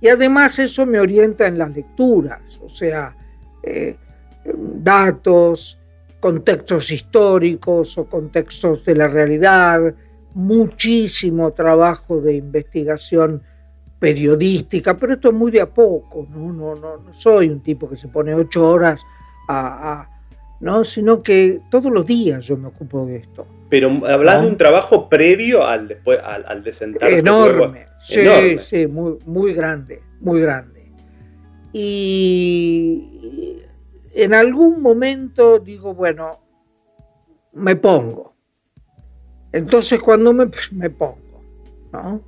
Y 0.00 0.08
además 0.08 0.58
eso 0.58 0.86
me 0.86 1.00
orienta 1.00 1.46
en 1.46 1.58
las 1.58 1.74
lecturas, 1.74 2.60
o 2.62 2.68
sea, 2.68 3.16
eh, 3.62 3.96
datos, 4.44 5.77
contextos 6.20 6.90
históricos 6.90 7.96
o 7.98 8.06
contextos 8.06 8.84
de 8.84 8.94
la 8.94 9.08
realidad, 9.08 9.94
muchísimo 10.34 11.52
trabajo 11.52 12.20
de 12.20 12.36
investigación 12.36 13.42
periodística, 13.98 14.96
pero 14.96 15.14
esto 15.14 15.28
es 15.28 15.34
muy 15.34 15.50
de 15.50 15.60
a 15.60 15.66
poco, 15.66 16.26
¿no? 16.30 16.52
No, 16.52 16.74
no, 16.74 16.98
no 16.98 17.12
soy 17.12 17.48
un 17.48 17.60
tipo 17.62 17.88
que 17.88 17.96
se 17.96 18.08
pone 18.08 18.34
ocho 18.34 18.68
horas 18.68 19.02
a 19.48 20.08
¿no? 20.60 20.84
sino 20.84 21.22
que 21.22 21.60
todos 21.70 21.92
los 21.92 22.06
días 22.06 22.44
yo 22.44 22.56
me 22.56 22.68
ocupo 22.68 23.06
de 23.06 23.16
esto. 23.16 23.46
Pero 23.70 23.90
hablas 24.06 24.42
de 24.42 24.48
un 24.48 24.56
trabajo 24.56 25.08
previo 25.08 25.66
al, 25.66 25.88
después, 25.88 26.18
al, 26.22 26.44
al 26.46 26.64
Enorme, 27.00 27.86
sí, 27.98 28.58
sí, 28.58 28.86
muy, 28.86 29.18
muy 29.26 29.52
grande, 29.52 30.02
muy 30.20 30.40
grande. 30.40 30.90
Y 31.72 33.58
en 34.22 34.34
algún 34.34 34.80
momento 34.82 35.58
digo, 35.58 35.94
bueno, 35.94 36.40
me 37.52 37.76
pongo. 37.76 38.34
Entonces 39.52 40.00
cuando 40.00 40.32
me, 40.32 40.50
me 40.72 40.90
pongo, 40.90 41.42
¿no? 41.92 42.20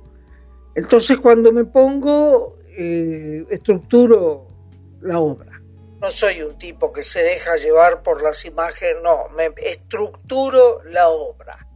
Entonces 0.75 1.17
cuando 1.19 1.51
me 1.51 1.65
pongo, 1.65 2.57
eh, 2.77 3.45
estructuro 3.49 4.47
la 5.01 5.19
obra 5.19 5.51
no 6.01 6.09
soy 6.09 6.41
un 6.41 6.57
tipo 6.57 6.91
que 6.91 7.03
se 7.03 7.21
deja 7.21 7.55
llevar 7.57 8.01
por 8.01 8.23
las 8.23 8.43
imágenes, 8.43 8.95
no, 9.03 9.29
me 9.37 9.51
estructuro 9.63 10.81
la 10.85 11.09
obra. 11.09 11.67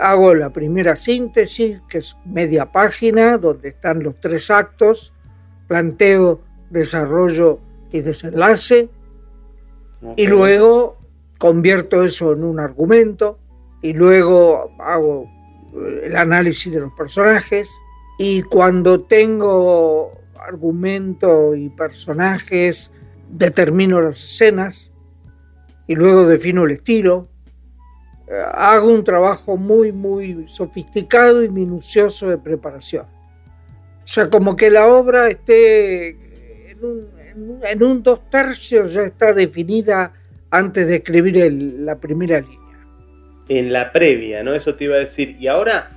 Hago 0.00 0.34
la 0.34 0.48
primera 0.48 0.96
síntesis, 0.96 1.82
que 1.86 1.98
es 1.98 2.16
media 2.24 2.72
página, 2.72 3.36
donde 3.36 3.68
están 3.68 4.02
los 4.02 4.18
tres 4.18 4.50
actos, 4.50 5.12
planteo, 5.68 6.40
desarrollo 6.70 7.60
y 7.92 8.00
desenlace, 8.00 8.88
y 10.16 10.26
luego 10.26 10.98
convierto 11.38 12.02
eso 12.02 12.32
en 12.32 12.44
un 12.44 12.60
argumento, 12.60 13.38
y 13.82 13.92
luego 13.92 14.72
hago 14.78 15.30
el 16.02 16.16
análisis 16.16 16.72
de 16.72 16.80
los 16.80 16.92
personajes, 16.92 17.70
y 18.18 18.42
cuando 18.42 19.02
tengo 19.02 20.12
argumento 20.38 21.54
y 21.54 21.70
personajes, 21.70 22.90
determino 23.30 24.00
las 24.00 24.22
escenas 24.22 24.92
y 25.86 25.94
luego 25.94 26.26
defino 26.26 26.64
el 26.64 26.72
estilo. 26.72 27.28
Eh, 28.28 28.42
hago 28.52 28.92
un 28.92 29.04
trabajo 29.04 29.56
muy, 29.56 29.92
muy 29.92 30.46
sofisticado 30.48 31.42
y 31.42 31.48
minucioso 31.48 32.28
de 32.28 32.38
preparación. 32.38 33.06
O 33.06 34.06
sea, 34.06 34.28
como 34.28 34.56
que 34.56 34.70
la 34.70 34.86
obra 34.86 35.28
esté 35.28 36.70
en 36.70 36.84
un, 36.84 37.19
en 37.62 37.82
un 37.82 38.02
dos 38.02 38.28
tercios 38.30 38.92
ya 38.92 39.02
está 39.02 39.32
definida 39.32 40.12
antes 40.50 40.86
de 40.86 40.96
escribir 40.96 41.52
la 41.52 41.98
primera 41.98 42.40
línea. 42.40 42.58
En 43.48 43.72
la 43.72 43.92
previa, 43.92 44.42
¿no? 44.42 44.54
Eso 44.54 44.74
te 44.74 44.84
iba 44.84 44.96
a 44.96 45.00
decir. 45.00 45.36
Y 45.40 45.46
ahora 45.46 45.90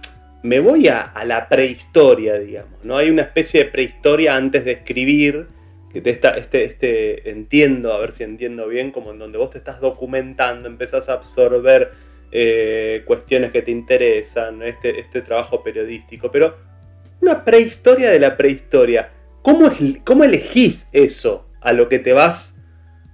me 0.43 0.59
voy 0.59 0.87
a, 0.87 1.13
la 1.25 1.47
prehistoria, 1.47 2.35
digamos, 2.39 2.83
¿no? 2.83 2.97
Hay 2.97 3.09
una 3.09 3.23
especie 3.23 3.63
de 3.63 3.69
prehistoria 3.71 4.35
antes 4.35 4.65
de 4.65 4.73
escribir 4.73 5.47
este, 5.93 6.65
este, 6.65 7.29
entiendo, 7.29 7.93
a 7.93 7.99
ver 7.99 8.13
si 8.13 8.23
entiendo 8.23 8.67
bien, 8.67 8.91
como 8.91 9.11
en 9.11 9.19
donde 9.19 9.37
vos 9.37 9.51
te 9.51 9.59
estás 9.59 9.79
documentando, 9.79 10.67
empezás 10.67 11.07
a 11.07 11.13
absorber 11.13 11.91
eh, 12.31 13.03
cuestiones 13.05 13.51
que 13.51 13.61
te 13.61 13.69
interesan, 13.69 14.63
este, 14.63 14.99
este 14.99 15.21
trabajo 15.21 15.63
periodístico, 15.63 16.31
pero 16.31 16.57
una 17.21 17.45
prehistoria 17.45 18.09
de 18.09 18.19
la 18.19 18.35
prehistoria. 18.35 19.09
¿Cómo, 19.43 19.69
¿Cómo 20.05 20.23
elegís 20.23 20.87
eso 20.93 21.45
a 21.59 21.73
lo 21.73 21.89
que 21.89 21.99
te 21.99 22.13
vas 22.13 22.55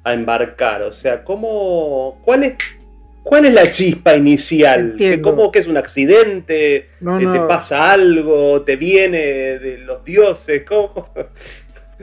a 0.04 0.14
embarcar? 0.14 0.84
O 0.84 0.94
sea, 0.94 1.24
¿cómo, 1.24 2.22
cuál, 2.24 2.44
es, 2.44 2.80
¿cuál 3.24 3.48
es 3.48 3.54
la 3.54 3.64
chispa 3.64 4.16
inicial? 4.16 4.96
¿Cómo 5.24 5.52
que 5.52 5.60
es 5.60 5.68
un 5.68 5.78
accidente? 5.78 6.90
¿Te 7.00 7.40
pasa 7.48 7.92
algo? 7.92 8.62
¿Te 8.62 8.76
viene 8.76 9.18
de 9.18 9.80
los 9.80 10.06
dioses? 10.06 10.64
¿Cómo? 10.68 11.10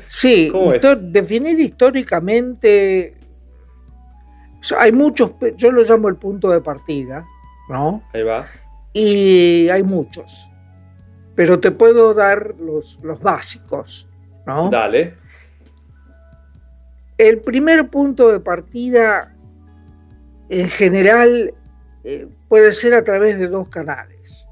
Sí, 0.07 0.53
definir 1.01 1.59
históricamente. 1.61 3.15
Hay 4.77 4.91
muchos, 4.91 5.33
yo 5.57 5.71
lo 5.71 5.85
llamo 5.85 6.09
el 6.09 6.17
punto 6.17 6.51
de 6.51 6.61
partida, 6.61 7.25
¿no? 7.69 8.03
Ahí 8.13 8.25
va. 8.25 8.49
Y 8.93 9.69
hay 9.69 9.85
muchos. 9.85 10.51
Pero 11.37 11.61
te 11.61 11.71
puedo 11.71 12.15
dar 12.15 12.57
los, 12.59 12.99
los 13.03 13.21
básicos, 13.21 14.09
¿no? 14.47 14.71
Dale. 14.71 15.15
El 17.19 17.41
primer 17.41 17.89
punto 17.89 18.31
de 18.31 18.41
partida, 18.41 19.35
en 20.49 20.69
general, 20.69 21.55
eh, 22.05 22.29
puede 22.49 22.73
ser 22.73 22.95
a 22.95 23.03
través 23.03 23.39
de 23.39 23.49
dos 23.49 23.69
canales. 23.69 24.47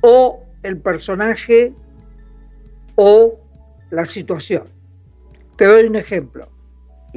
O 0.00 0.44
el 0.62 0.78
personaje 0.78 1.72
o 2.96 3.38
la 3.90 4.04
situación. 4.04 4.64
Te 5.56 5.66
doy 5.66 5.84
un 5.84 5.96
ejemplo. 5.96 6.48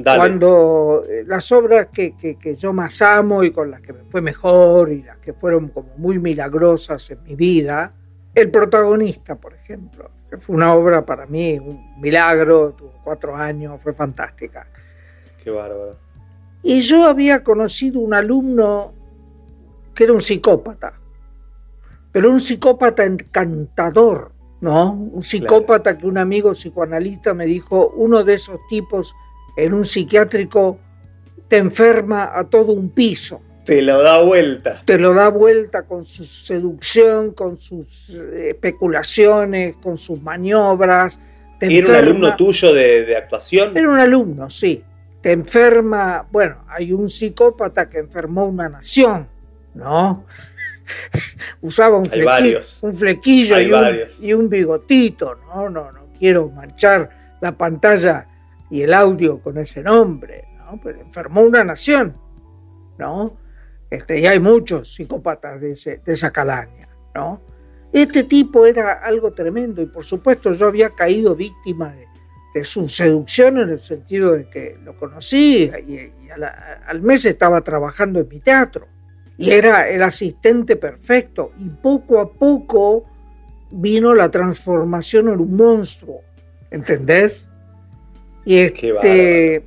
Cuando 0.02 1.04
eh, 1.08 1.24
las 1.26 1.50
obras 1.50 1.88
que, 1.92 2.14
yo 2.56 2.72
más 2.72 3.02
amo 3.02 3.42
y 3.42 3.50
con 3.50 3.70
las 3.70 3.80
que 3.80 3.92
me 3.92 4.04
fue 4.04 4.20
mejor 4.20 4.92
y 4.92 5.02
las 5.02 5.18
que 5.18 5.32
fueron 5.32 5.68
como 5.68 5.92
muy 5.96 6.20
milagrosas 6.20 7.10
en 7.10 7.22
mi 7.24 7.34
vida, 7.34 7.92
El 8.32 8.52
protagonista, 8.52 9.34
por 9.34 9.54
ejemplo, 9.54 10.10
que 10.28 10.36
fue 10.36 10.56
una 10.56 10.74
obra 10.74 11.04
para 11.04 11.26
mí, 11.26 11.58
un 11.58 12.00
milagro, 12.00 12.74
tuvo 12.76 12.92
cuatro 13.02 13.34
años, 13.34 13.80
fue 13.82 13.92
fantástica. 13.92 14.66
Qué 15.42 15.50
bárbaro. 15.50 15.96
Y 16.62 16.80
yo 16.80 17.04
había 17.04 17.42
conocido 17.42 18.00
un 18.00 18.14
alumno 18.14 18.92
que 19.94 20.04
era 20.04 20.12
un 20.12 20.20
psicópata, 20.20 20.94
pero 22.12 22.30
un 22.30 22.40
psicópata 22.40 23.04
encantador, 23.04 24.32
¿no? 24.60 24.92
Un 24.92 25.22
psicópata 25.22 25.96
que 25.96 26.06
un 26.06 26.18
amigo 26.18 26.52
psicoanalista 26.52 27.32
me 27.34 27.46
dijo, 27.46 27.88
uno 27.96 28.24
de 28.24 28.34
esos 28.34 28.58
tipos 28.68 29.14
en 29.56 29.74
un 29.74 29.84
psiquiátrico 29.84 30.78
te 31.48 31.58
enferma 31.58 32.38
a 32.38 32.44
todo 32.44 32.72
un 32.72 32.90
piso. 32.90 33.40
Te 33.68 33.82
lo 33.82 34.02
da 34.02 34.22
vuelta. 34.22 34.80
Te 34.82 34.98
lo 34.98 35.12
da 35.12 35.28
vuelta 35.28 35.82
con 35.82 36.02
su 36.06 36.24
seducción, 36.24 37.32
con 37.32 37.60
sus 37.60 38.08
eh, 38.08 38.52
especulaciones, 38.52 39.76
con 39.76 39.98
sus 39.98 40.22
maniobras. 40.22 41.20
¿Era 41.60 41.88
un 41.90 41.94
alumno 41.94 42.34
tuyo 42.34 42.72
de, 42.72 43.14
actuación? 43.14 43.76
Era 43.76 43.90
un 43.90 43.98
alumno, 43.98 44.48
sí. 44.48 44.82
Te 45.20 45.32
enferma, 45.32 46.26
bueno, 46.32 46.64
hay 46.66 46.94
un 46.94 47.10
psicópata 47.10 47.90
que 47.90 47.98
enfermó 47.98 48.46
una 48.46 48.70
nación, 48.70 49.28
¿no? 49.74 50.24
Usaba 51.60 51.98
un 51.98 52.08
flequillo, 52.08 52.60
un 52.80 52.96
flequillo 52.96 53.60
y 53.60 53.70
un, 53.70 53.96
y 54.22 54.32
un, 54.32 54.48
bigotito, 54.48 55.34
¿no? 55.46 55.68
No, 55.68 55.92
no 55.92 56.06
quiero 56.18 56.48
manchar 56.48 57.36
la 57.42 57.52
pantalla 57.52 58.26
y 58.70 58.80
el 58.80 58.94
audio 58.94 59.40
con 59.40 59.58
ese 59.58 59.82
nombre, 59.82 60.46
¿no? 60.56 60.80
Pero 60.82 61.02
enfermó 61.02 61.42
una 61.42 61.64
nación, 61.64 62.16
¿no? 62.96 63.36
Este, 63.90 64.20
y 64.20 64.26
hay 64.26 64.38
muchos 64.38 64.94
psicópatas 64.94 65.60
de, 65.60 66.00
de 66.04 66.12
esa 66.12 66.30
calaña, 66.30 66.88
¿no? 67.14 67.40
Este 67.92 68.24
tipo 68.24 68.66
era 68.66 68.92
algo 68.92 69.32
tremendo 69.32 69.80
y 69.80 69.86
por 69.86 70.04
supuesto 70.04 70.52
yo 70.52 70.66
había 70.66 70.90
caído 70.90 71.34
víctima 71.34 71.94
de, 71.94 72.06
su 72.64 72.88
seducción 72.88 73.58
en 73.58 73.68
el 73.68 73.78
sentido 73.78 74.32
de 74.32 74.48
que 74.48 74.76
lo 74.82 74.96
conocí 74.96 75.70
y, 75.86 76.10
al 76.88 77.02
mes 77.02 77.24
estaba 77.24 77.60
trabajando 77.60 78.18
en 78.18 78.26
mi 78.28 78.40
teatro 78.40 78.88
y 79.36 79.52
era 79.52 79.88
el 79.88 80.02
asistente 80.02 80.74
perfecto 80.74 81.52
y 81.56 81.68
poco 81.68 82.18
a 82.18 82.28
poco 82.28 83.04
vino 83.70 84.12
la 84.12 84.28
transformación 84.28 85.28
en 85.28 85.38
un 85.38 85.54
monstruo, 85.54 86.22
¿entendés? 86.68 87.46
Y 88.44 88.58
este 88.58 89.62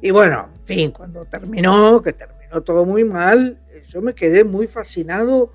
y 0.00 0.10
bueno, 0.10 0.48
en 0.58 0.66
fin, 0.66 0.90
cuando 0.90 1.26
terminó, 1.26 2.00
que 2.00 2.14
terminó 2.14 2.41
todo 2.60 2.84
muy 2.84 3.04
mal, 3.04 3.58
yo 3.88 4.00
me 4.00 4.14
quedé 4.14 4.44
muy 4.44 4.66
fascinado 4.66 5.52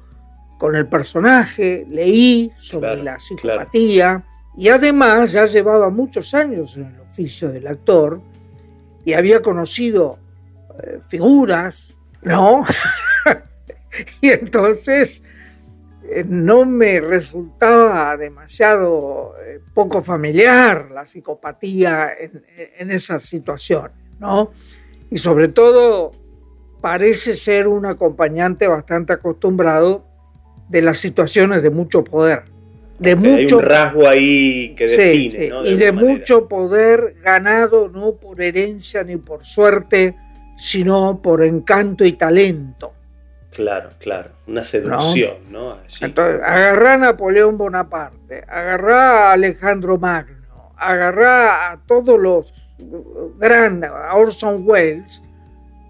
con 0.58 0.75
el 0.75 0.88
personaje, 0.88 1.86
leí 1.89 2.51
sobre 2.58 3.04
la 3.04 3.20
psicopatía 3.20 4.24
y 4.58 4.70
además 4.70 5.32
ya 5.32 5.46
llevaba 5.46 5.89
muchos 5.89 6.34
años 6.34 6.75
en 6.77 6.86
el 6.86 7.00
oficio 7.01 7.50
del 7.50 7.68
actor 7.68 8.22
y 9.06 9.13
había 9.13 9.42
conocido 9.42 10.18
eh, 10.84 11.00
figuras, 11.08 11.96
¿no? 12.24 12.63
y 14.22 14.30
entonces 14.30 15.24
eh, 16.04 16.25
no 16.27 16.66
me 16.66 17.00
resultaba 17.00 18.18
demasiado 18.18 19.36
eh, 19.46 19.62
poco 19.74 20.01
familiar 20.01 20.89
la 20.92 21.06
psicopatía 21.06 22.12
en, 22.20 22.44
en 22.80 22.92
esa 22.92 23.20
situación, 23.20 23.92
¿no? 24.20 24.51
Y 25.10 25.18
sobre 25.18 25.50
todo 25.50 26.12
parece 26.88 27.36
ser 27.36 27.67
un 27.67 27.86
acompañante 27.86 28.65
bastante 28.65 29.12
acostumbrado 29.12 30.06
de 30.70 30.82
las 30.82 30.98
situaciones 30.98 31.62
de 31.62 31.70
mucho 31.70 32.01
poder. 32.01 32.44
De 32.98 33.13
mucho, 33.13 33.58
Hay 33.58 33.63
un 33.65 33.70
rasgo 33.70 34.08
ahí 34.08 34.74
que 34.74 34.86
define. 34.86 35.51
y 35.65 35.75
de 35.75 35.91
mucho 35.91 36.48
poder 36.48 37.15
ganado 37.22 37.89
no 37.89 38.13
por 38.13 38.41
herencia 38.41 39.03
ni 39.03 39.17
por 39.17 39.44
suerte, 39.44 40.15
sino 40.56 41.22
por 41.22 41.44
encanto 41.44 42.06
y 42.06 42.13
talento. 42.13 42.94
Claro, 43.51 43.89
claro, 44.00 44.29
una 44.48 44.63
seducción, 44.63 45.51
¿no? 45.51 45.79
Entonces, 46.00 46.41
agarrá 46.41 46.94
a 46.94 46.98
Napoleón 47.00 47.58
Bonaparte, 47.58 48.46
agarrá 48.48 49.27
a 49.27 49.34
Alejandro 49.34 49.98
Magno, 49.98 50.72
agarrá 50.77 51.70
a 51.70 51.79
todos 51.86 52.17
los 52.17 52.53
grandes, 53.38 53.89
a 53.89 54.15
Orson 54.15 54.62
Welles, 54.65 55.22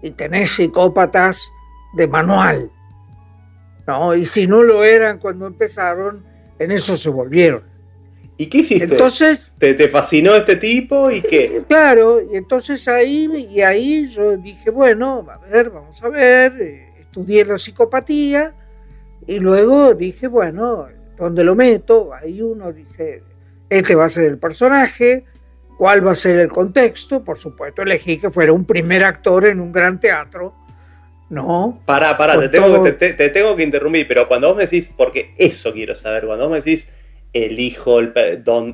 y 0.02 0.10
tenés 0.12 0.50
psicópatas 0.52 1.52
de 1.94 2.06
manual. 2.06 2.70
¿no? 3.86 4.14
Y 4.14 4.24
si 4.24 4.46
no 4.46 4.62
lo 4.62 4.84
eran 4.84 5.18
cuando 5.18 5.46
empezaron, 5.46 6.24
en 6.58 6.72
eso 6.72 6.96
se 6.96 7.08
volvieron. 7.08 7.62
¿Y 8.36 8.46
qué 8.46 8.58
hiciste? 8.58 8.84
Entonces, 8.84 9.52
¿Te, 9.58 9.88
fascinó 9.88 10.34
este 10.34 10.56
tipo 10.56 11.10
y 11.10 11.20
qué? 11.22 11.56
Eh, 11.56 11.62
claro, 11.66 12.20
y 12.22 12.36
entonces 12.36 12.86
ahí, 12.86 13.28
y 13.50 13.62
ahí 13.62 14.08
yo 14.08 14.36
dije, 14.36 14.70
bueno, 14.70 15.26
a 15.28 15.38
ver, 15.48 15.70
vamos 15.70 16.00
a 16.04 16.08
ver, 16.08 16.52
eh, 16.60 16.92
estudié 17.00 17.44
la 17.44 17.58
psicopatía 17.58 18.54
y 19.26 19.40
luego 19.40 19.92
dije, 19.94 20.28
bueno, 20.28 20.86
¿dónde 21.16 21.42
lo 21.42 21.56
meto? 21.56 22.14
Ahí 22.14 22.40
uno 22.40 22.72
dice, 22.72 23.24
este 23.68 23.96
va 23.96 24.04
a 24.04 24.08
ser 24.08 24.26
el 24.26 24.38
personaje, 24.38 25.24
cuál 25.78 26.06
va 26.06 26.12
a 26.12 26.16
ser 26.16 26.38
el 26.38 26.48
contexto, 26.48 27.24
por 27.24 27.38
supuesto 27.38 27.82
elegí 27.82 28.18
que 28.18 28.30
fuera 28.30 28.52
un 28.52 28.66
primer 28.66 29.04
actor 29.04 29.46
en 29.46 29.60
un 29.60 29.72
gran 29.72 29.98
teatro 29.98 30.54
no. 31.30 31.82
Para, 31.84 32.16
para, 32.16 32.40
te 32.40 32.48
tengo, 32.48 32.82
te, 32.82 33.12
tengo, 33.12 33.54
que 33.54 33.62
interrumpir, 33.62 34.08
pero 34.08 34.26
cuando 34.28 34.48
vos 34.48 34.56
me 34.56 34.64
decís, 34.64 34.90
porque 34.96 35.34
eso 35.36 35.72
quiero 35.72 35.94
saber, 35.94 36.24
cuando 36.24 36.48
vos 36.48 36.52
me 36.52 36.62
decís, 36.62 36.88
elijo 37.34 37.98
el, 37.98 38.12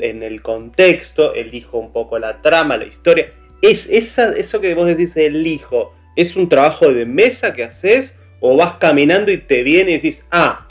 en 0.00 0.22
el 0.22 0.40
contexto, 0.40 1.34
elijo 1.34 1.78
un 1.78 1.92
poco 1.92 2.18
la 2.18 2.42
trama, 2.42 2.76
la 2.76 2.84
historia, 2.84 3.32
es 3.60 3.88
esa, 3.90 4.36
eso 4.36 4.60
que 4.60 4.74
vos 4.74 4.86
decís, 4.86 5.16
elijo, 5.16 5.94
¿es 6.14 6.36
un 6.36 6.48
trabajo 6.48 6.92
de 6.92 7.06
mesa 7.06 7.54
que 7.54 7.64
haces 7.64 8.16
o 8.38 8.56
vas 8.56 8.74
caminando 8.74 9.32
y 9.32 9.38
te 9.38 9.64
viene 9.64 9.90
y 9.90 9.94
decís, 9.94 10.24
ah, 10.30 10.66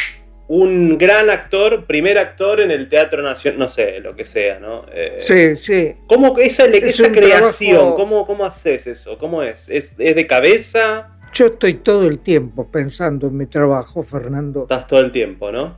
un 0.55 0.99
gran 0.99 1.31
actor, 1.31 1.85
primer 1.85 2.19
actor 2.19 2.61
en 2.61 2.69
el 2.69 2.87
Teatro 2.87 3.23
Nacional, 3.23 3.59
no 3.59 3.69
sé, 3.69 3.99
lo 3.99 4.15
que 4.15 4.23
sea, 4.23 4.59
¿no? 4.59 4.85
Eh, 4.93 5.17
sí, 5.19 5.55
sí. 5.55 5.95
¿Cómo 6.05 6.37
esa, 6.37 6.65
esa 6.65 7.11
creación, 7.11 7.95
¿cómo, 7.95 8.27
¿cómo 8.27 8.45
haces 8.45 8.85
eso? 8.85 9.17
¿Cómo 9.17 9.41
es? 9.41 9.67
¿Es, 9.67 9.95
es 9.97 10.15
de 10.15 10.27
cabeza? 10.27 11.09
Yo 11.33 11.47
estoy 11.47 11.75
todo 11.75 12.05
el 12.05 12.19
tiempo 12.19 12.67
pensando 12.69 13.27
en 13.27 13.37
mi 13.37 13.47
trabajo, 13.47 14.03
Fernando. 14.03 14.63
Estás 14.63 14.85
todo 14.85 14.99
el 14.99 15.11
tiempo, 15.11 15.51
¿no? 15.51 15.75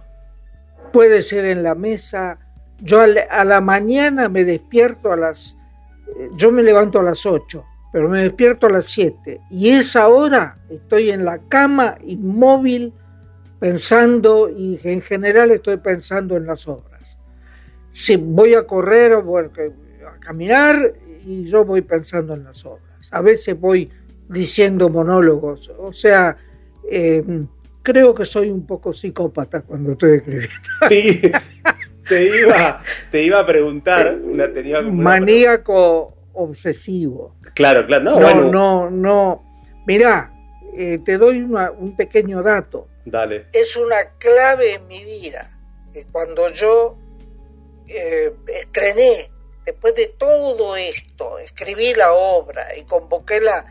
Puede 0.92 1.22
ser 1.22 1.46
en 1.46 1.64
la 1.64 1.74
mesa. 1.74 2.38
Yo 2.82 3.00
a 3.00 3.46
la 3.46 3.62
mañana 3.62 4.28
me 4.28 4.44
despierto 4.44 5.14
a 5.14 5.16
las... 5.16 5.56
Eh, 6.20 6.30
yo 6.36 6.52
me 6.52 6.62
levanto 6.62 7.00
a 7.00 7.04
las 7.04 7.26
8, 7.26 7.64
pero 7.94 8.10
me 8.10 8.24
despierto 8.24 8.68
a 8.68 8.72
las 8.72 8.88
7. 8.88 9.40
Y 9.50 9.70
esa 9.70 10.10
hora 10.10 10.58
estoy 10.70 11.12
en 11.12 11.24
la 11.24 11.40
cama 11.48 11.98
inmóvil 12.06 12.92
pensando 13.65 14.47
y 14.47 14.80
en 14.84 15.01
general 15.01 15.49
estoy 15.49 15.78
pensando 15.78 16.38
en 16.38 16.45
las 16.45 16.67
obras. 16.67 17.17
Si 17.91 18.15
voy 18.15 18.54
a 18.54 18.67
correr 18.67 19.13
o 19.13 19.39
a 19.39 19.49
caminar 20.19 20.93
y 21.25 21.45
yo 21.45 21.65
voy 21.65 21.82
pensando 21.82 22.36
en 22.36 22.43
las 22.43 22.63
obras. 22.63 23.10
A 23.12 23.21
veces 23.21 23.60
voy 23.60 23.89
diciendo 24.30 24.88
monólogos. 24.88 25.71
O 25.80 25.91
sea, 25.91 26.38
eh, 26.91 27.23
creo 27.82 28.13
que 28.13 28.23
soy 28.23 28.51
un 28.51 28.67
poco 28.67 28.93
psicópata 28.93 29.62
cuando 29.62 29.93
estoy 29.93 30.17
escribiendo. 30.17 30.51
Sí, 30.88 31.21
te 32.08 32.41
iba, 32.41 32.84
te 33.10 33.23
iba 33.23 33.39
a 33.39 33.47
preguntar. 33.47 34.15
Una, 34.23 34.47
Maníaco 34.84 36.13
obsesivo. 36.34 37.38
Claro, 37.56 37.88
claro. 37.88 38.04
No, 38.04 38.19
no, 38.19 38.51
no, 38.51 38.89
no. 38.91 39.43
Mirá, 39.88 40.32
eh, 40.78 40.99
te 41.04 41.17
doy 41.17 41.41
un 41.41 41.95
pequeño 41.95 42.43
dato. 42.43 42.89
Dale. 43.06 43.48
Es 43.54 43.76
una 43.76 44.18
clave 44.18 44.74
en 44.74 44.88
mi 44.88 45.04
vida. 45.04 45.52
Cuando 46.12 46.50
yo 46.50 46.98
eh, 47.88 48.34
estrené, 48.48 49.30
después 49.65 49.96
de 49.96 50.13
todo 50.18 50.76
esto, 50.76 51.38
escribí 51.39 51.94
la 51.94 52.13
obra 52.13 52.76
y 52.76 52.84
convoqué 52.84 53.39
la, 53.39 53.65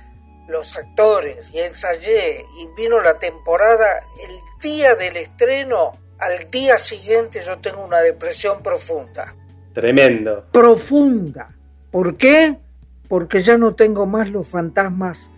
los 0.49 0.77
actores 0.77 1.53
y 1.53 1.61
ensayé 1.61 2.45
y 2.59 2.69
vino 2.77 3.01
la 3.01 3.19
temporada, 3.19 4.03
el 4.23 4.37
día 4.63 4.95
del 4.95 5.17
estreno, 5.17 5.93
al 6.19 6.51
día 6.51 6.79
siguiente 6.79 7.41
yo 7.41 7.59
tengo 7.59 7.85
una 7.85 8.01
depresión 8.01 8.63
profunda. 8.63 9.35
Tremendo. 9.73 10.45
Profunda. 10.53 11.51
¿Por 11.91 12.17
qué? 12.17 12.57
Porque 13.09 13.41
ya 13.41 13.59
no 13.59 13.75
tengo 13.75 14.07
más 14.07 14.29
los 14.31 14.49
fantasmas 14.49 15.31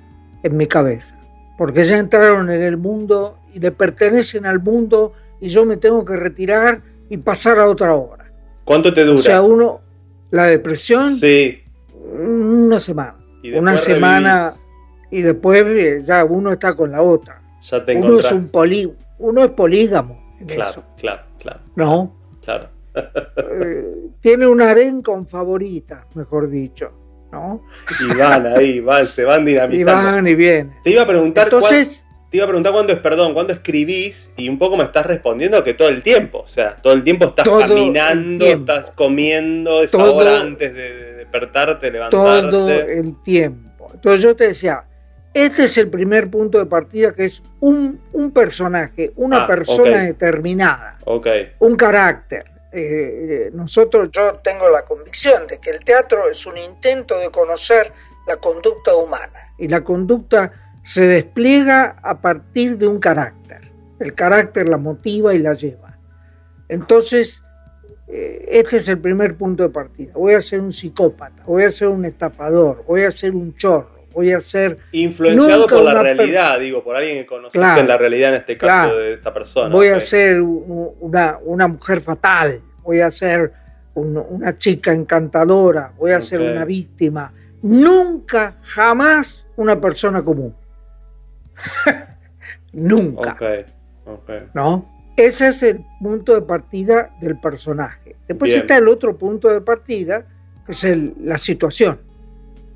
en 0.43 0.57
mi 0.57 0.67
cabeza. 0.67 1.19
Porque 1.57 1.85
ya 1.85 1.97
entraron 1.97 2.51
en 2.51 2.63
el 2.63 2.77
mundo 2.77 3.39
y 3.57 3.59
le 3.59 3.73
pertenecen 3.73 4.45
al 4.45 4.61
mundo 4.61 5.15
y 5.41 5.49
yo 5.49 5.65
me 5.65 5.79
tengo 5.79 6.05
que 6.05 6.15
retirar 6.15 6.83
y 7.09 7.17
pasar 7.17 7.59
a 7.59 7.67
otra 7.67 7.95
obra. 7.95 8.31
¿Cuánto 8.67 8.93
te 8.93 9.03
dura? 9.03 9.17
O 9.17 9.19
sea, 9.19 9.41
uno, 9.41 9.81
la 10.29 10.45
depresión. 10.45 11.17
Sí. 11.17 11.63
Una 12.19 12.79
semana. 12.79 13.17
Una 13.55 13.79
semana 13.79 14.53
y 15.11 15.23
después 15.23 15.65
eh, 15.69 16.03
ya 16.05 16.23
uno 16.27 16.53
está 16.53 16.77
con 16.77 16.93
la 16.93 17.01
otra. 17.01 17.41
uno 17.97 18.19
es 18.19 18.31
un 18.31 18.49
poli, 18.49 18.93
uno 19.21 19.43
es 19.43 19.51
polígamo. 19.53 20.35
claro, 20.47 20.85
claro, 20.99 21.23
claro. 21.39 21.61
No. 21.77 22.15
Claro. 22.45 22.69
Eh, 22.95 24.11
tiene 24.21 24.47
un 24.47 24.61
harén 24.61 25.01
con 25.01 25.27
favorita, 25.27 26.07
mejor 26.15 26.51
dicho. 26.51 26.93
¿no? 27.33 27.63
Y 28.01 28.15
van 28.19 28.47
ahí, 28.47 28.81
van, 28.81 29.07
se 29.07 29.25
van 29.25 29.47
dinamizando. 29.47 29.77
Y 29.77 30.13
van 30.13 30.29
y 30.29 30.35
vienen. 30.35 30.75
Te 30.85 30.91
iba 30.91 31.03
a 31.03 31.07
preguntar. 31.07 31.45
Entonces. 31.45 32.06
Te 32.37 32.39
iba 32.39 32.45
a 32.45 32.49
preguntar 32.49 32.73
cuándo 32.75 32.93
es 32.93 32.99
perdón, 32.99 33.33
cuándo 33.33 33.55
escribís 33.55 34.29
y 34.37 34.51
un 34.51 34.59
poco 34.59 34.77
me 34.77 34.85
estás 34.85 35.07
respondiendo 35.07 35.65
que 35.65 35.73
todo 35.73 35.89
el 35.89 36.03
tiempo, 36.03 36.41
o 36.41 36.49
sea, 36.49 36.77
todo 36.77 36.93
el 36.93 37.03
tiempo 37.03 37.25
estás 37.25 37.49
caminando, 37.49 38.45
estás 38.45 38.91
comiendo 38.95 39.83
esa 39.83 39.97
hora 39.97 40.41
antes 40.41 40.75
de 40.75 41.15
despertarte, 41.15 41.91
levantarte. 41.91 42.51
Todo 42.51 42.71
el 42.71 43.23
tiempo. 43.23 43.91
Entonces 43.95 44.21
yo 44.21 44.37
te 44.37 44.49
decía, 44.49 44.85
este 45.33 45.65
es 45.65 45.79
el 45.79 45.89
primer 45.89 46.29
punto 46.29 46.59
de 46.59 46.67
partida, 46.67 47.15
que 47.15 47.25
es 47.25 47.43
un, 47.61 48.01
personaje, 48.35 49.13
una 49.17 49.45
ah, 49.45 49.47
persona 49.47 50.03
determinada, 50.03 50.99
un 51.61 51.75
carácter. 51.75 52.45
eh, 52.73 53.51
nosotros, 53.55 54.11
yo 54.13 54.35
tengo 54.45 54.69
la 54.69 54.83
convicción 54.83 55.47
de 55.47 55.59
que 55.59 55.71
el 55.71 55.79
teatro 55.81 56.29
es 56.29 56.45
un 56.45 56.59
intento 56.59 57.19
de 57.19 57.31
conocer 57.31 57.91
la 58.27 58.37
conducta 58.37 58.95
humana 58.95 59.55
y 59.57 59.69
la 59.69 59.83
conducta 59.83 60.53
se 60.87 61.05
despliega 61.05 61.97
a 62.01 62.21
partir 62.21 62.79
de 62.79 62.87
un 62.87 63.01
carácter. 63.01 63.73
El 63.99 64.15
carácter 64.15 64.69
la 64.69 64.77
motiva 64.77 65.35
y 65.35 65.41
la 65.41 65.53
lleva. 65.53 65.99
Entonces, 66.69 67.43
eh, 68.07 68.47
este 68.53 68.77
es 68.77 68.89
el 68.89 69.01
primer 69.01 69.37
punto 69.37 69.65
de 69.65 69.71
partida. 69.71 70.13
Voy 70.15 70.35
a 70.35 70.41
ser 70.41 70.61
un 70.61 70.73
psicópata, 70.73 71.43
voy 71.45 71.65
a 71.65 71.73
ser 71.73 71.89
un 71.89 72.05
estafador, 72.05 72.85
voy 72.87 73.03
a 73.03 73.11
ser 73.11 73.33
un 73.33 73.57
chorro, 73.57 74.07
voy 74.13 74.33
a 74.33 74.39
ser... 74.39 74.79
Influenciado 74.93 75.67
por 75.67 75.83
la 75.83 76.01
realidad, 76.01 76.61
digo, 76.61 76.85
por 76.85 76.95
alguien 76.95 77.19
que 77.19 77.27
conoce 77.27 77.59
en 77.59 77.89
la 77.89 77.99
realidad 77.99 78.35
en 78.35 78.41
este 78.43 78.57
caso 78.57 78.97
de 78.97 79.15
esta 79.15 79.35
persona. 79.35 79.75
Voy 79.75 79.89
a 79.89 79.99
ser 79.99 80.41
una, 80.41 81.37
una, 81.43 81.67
mujer 81.67 82.01
fatal, 82.01 82.61
voy 82.85 83.01
a 83.01 83.11
ser 83.11 83.53
una 83.95 84.55
chica 84.55 84.93
encantadora, 84.93 85.93
voy 85.99 86.13
a 86.13 86.21
ser 86.21 86.41
una 86.43 86.65
víctima. 86.65 87.33
Nunca, 87.63 88.55
jamás 88.63 89.49
una 89.57 89.81
persona 89.81 90.23
común. 90.23 90.55
Nunca. 92.73 93.37
¿No? 94.55 94.89
Ese 95.17 95.49
es 95.49 95.63
el 95.63 95.85
punto 96.01 96.35
de 96.35 96.43
partida 96.43 97.11
del 97.21 97.39
personaje. 97.39 98.17
Después 98.29 98.55
está 98.55 98.77
el 98.77 98.89
otro 98.89 99.17
punto 99.17 99.49
de 99.49 99.61
partida, 99.61 100.27
que 100.67 100.73
es 100.73 100.87
la 101.21 101.39
situación. 101.39 101.99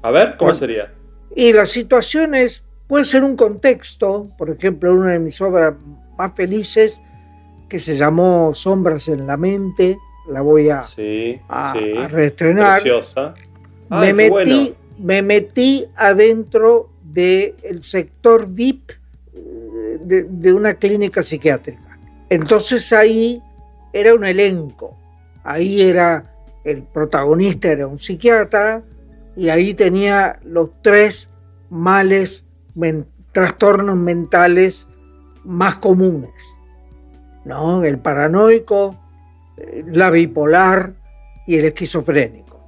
A 0.02 0.10
ver, 0.10 0.36
¿cómo 0.38 0.54
sería? 0.54 0.90
Y 1.36 1.52
la 1.52 1.66
situación 1.66 2.34
es, 2.34 2.64
puede 2.86 3.04
ser 3.04 3.24
un 3.24 3.36
contexto, 3.36 4.30
por 4.38 4.50
ejemplo, 4.50 4.94
una 4.94 5.12
de 5.12 5.18
mis 5.18 5.40
obras 5.40 5.74
más 6.16 6.32
felices, 6.34 7.02
que 7.68 7.78
se 7.78 7.94
llamó 7.94 8.52
Sombras 8.54 9.08
en 9.08 9.26
la 9.26 9.36
mente, 9.36 9.98
la 10.28 10.40
voy 10.40 10.70
a, 10.70 10.82
reestrenar. 12.08 12.80
Preciosa. 12.80 13.34
me, 13.90 14.12
metí, 14.12 14.74
me 14.98 15.22
metí 15.22 15.86
adentro 15.96 16.90
del 17.12 17.82
sector 17.82 18.46
VIP 18.48 18.90
eh, 19.34 20.26
de 20.28 20.52
una 20.52 20.74
clínica 20.74 21.22
psiquiátrica. 21.22 21.98
Entonces 22.28 22.92
ahí 22.92 23.42
era 23.92 24.14
un 24.14 24.24
elenco, 24.24 24.96
ahí 25.42 25.82
era 25.82 26.32
el 26.64 26.82
protagonista, 26.82 27.68
era 27.68 27.86
un 27.86 27.98
psiquiatra, 27.98 28.82
y 29.36 29.48
ahí 29.48 29.74
tenía 29.74 30.38
los 30.44 30.70
tres 30.82 31.30
males, 31.70 32.44
trastornos 33.32 33.96
mentales 33.96 34.86
más 35.44 35.78
comunes, 35.78 36.30
¿no? 37.44 37.84
El 37.84 37.98
paranoico, 37.98 38.96
la 39.86 40.10
bipolar 40.10 40.92
y 41.46 41.56
el 41.56 41.64
esquizofrénico. 41.66 42.60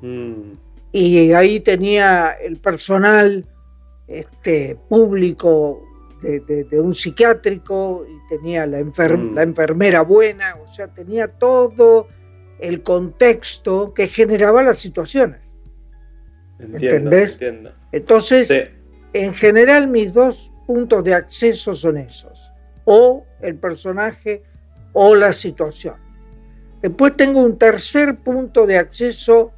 Mm. 0.00 0.52
Y 0.92 1.32
ahí 1.32 1.60
tenía 1.60 2.32
el 2.32 2.58
personal 2.58 3.46
este, 4.06 4.76
público 4.88 5.82
de, 6.22 6.80
un 6.80 6.94
psiquiátrico 6.94 8.06
y 8.08 8.28
tenía 8.28 8.64
la, 8.66 8.78
mm. 8.82 9.34
la 9.34 9.42
enfermera 9.42 10.02
buena, 10.02 10.56
o 10.56 10.72
sea, 10.72 10.88
tenía 10.88 11.28
todo 11.28 12.08
el 12.60 12.82
contexto 12.82 13.92
que 13.92 14.06
generaba 14.06 14.62
las 14.62 14.78
situaciones. 14.78 15.40
¿Entendés? 16.60 17.40
Entonces, 17.90 18.70
en 19.12 19.34
general 19.34 19.88
mis 19.88 20.12
dos 20.12 20.52
puntos 20.66 21.02
de 21.02 21.14
acceso 21.14 21.74
son 21.74 21.96
esos, 21.96 22.52
o 22.84 23.26
el 23.40 23.56
personaje 23.56 24.44
o 24.92 25.14
la 25.14 25.32
situación. 25.32 25.96
Después 26.80 27.16
tengo 27.16 27.40
un 27.40 27.58
tercer 27.58 28.16
punto 28.18 28.66
de 28.66 28.78
acceso 28.78 29.52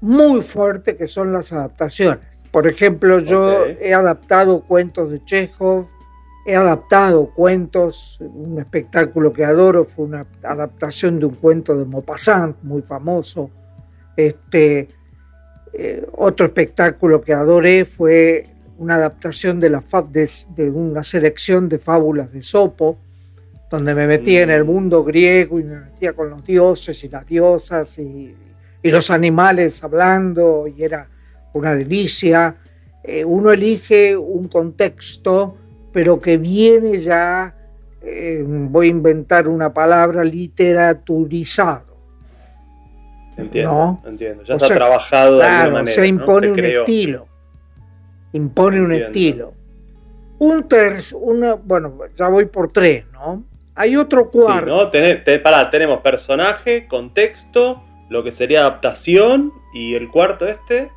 muy 0.00 0.42
fuerte 0.42 0.96
que 0.96 1.06
son 1.06 1.32
las 1.32 1.52
adaptaciones. 1.52 2.29
Por 2.50 2.66
ejemplo, 2.66 3.20
yo 3.20 3.64
he 3.64 3.94
adaptado 3.94 4.62
cuentos 4.62 5.10
de 5.10 5.24
Chekhov, 5.24 5.86
he 6.44 6.56
adaptado 6.56 7.26
cuentos, 7.26 8.18
un 8.20 8.58
espectáculo 8.58 9.32
que 9.32 9.44
adoro 9.44 9.84
fue 9.84 10.06
una 10.06 10.26
adaptación 10.42 11.20
de 11.20 11.26
un 11.26 11.34
cuento 11.34 11.76
de 11.76 11.84
Maupassant, 11.84 12.56
muy 12.62 12.82
famoso. 12.82 13.50
Este, 14.16 14.88
eh, 15.72 16.04
otro 16.16 16.46
espectáculo 16.46 17.20
que 17.20 17.32
adoré 17.32 17.84
fue 17.84 18.46
una 18.78 18.96
adaptación 18.96 19.60
de, 19.60 19.70
la, 19.70 19.84
de, 20.10 20.28
de, 20.56 20.70
una 20.70 21.04
selección 21.04 21.68
de 21.68 21.78
fábulas 21.78 22.32
de 22.32 22.42
Sopo, 22.42 22.98
donde 23.70 23.94
me 23.94 24.08
metía 24.08 24.42
en 24.42 24.50
el 24.50 24.64
mm. 24.64 24.66
mundo 24.66 25.04
griego 25.04 25.60
y 25.60 25.64
me 25.64 25.76
metía 25.76 26.14
con 26.14 26.30
los 26.30 26.44
dioses 26.44 27.04
y 27.04 27.08
las 27.08 27.24
diosas 27.26 27.96
y, 27.98 28.34
y 28.82 28.90
los 28.90 29.10
animales 29.10 29.84
hablando, 29.84 30.66
y 30.66 30.82
era 30.82 31.06
una 31.52 31.74
delicia. 31.74 32.56
Eh, 33.02 33.24
uno 33.24 33.50
elige 33.50 34.16
un 34.16 34.48
contexto, 34.48 35.56
pero 35.92 36.20
que 36.20 36.36
viene 36.36 36.98
ya, 36.98 37.54
eh, 38.02 38.44
voy 38.46 38.88
a 38.88 38.90
inventar 38.90 39.48
una 39.48 39.72
palabra, 39.72 40.22
literaturizado. 40.24 41.90
Entiendo, 43.36 44.00
entiendo. 44.04 44.42
Ya 44.44 44.56
está 44.56 44.74
trabajado 44.74 45.38
de 45.38 45.44
alguna 45.44 45.72
manera. 45.78 45.94
Se 45.94 46.06
impone 46.06 46.50
un 46.50 46.64
estilo. 46.64 47.26
Impone 48.32 48.80
un 48.80 48.92
estilo. 48.92 49.54
Un 50.38 50.68
tercio, 50.68 51.18
una, 51.18 51.54
bueno, 51.54 51.98
ya 52.16 52.28
voy 52.28 52.46
por 52.46 52.72
tres, 52.72 53.04
¿no? 53.12 53.44
Hay 53.74 53.96
otro 53.96 54.30
cuarto. 54.30 54.90
Sí, 54.92 54.98
¿no? 54.98 55.42
para, 55.42 55.70
tenemos 55.70 56.00
personaje, 56.00 56.86
contexto, 56.86 57.82
lo 58.08 58.24
que 58.24 58.32
sería 58.32 58.60
adaptación 58.60 59.52
y 59.72 59.94
el 59.94 60.08
cuarto 60.08 60.46
este 60.46 60.90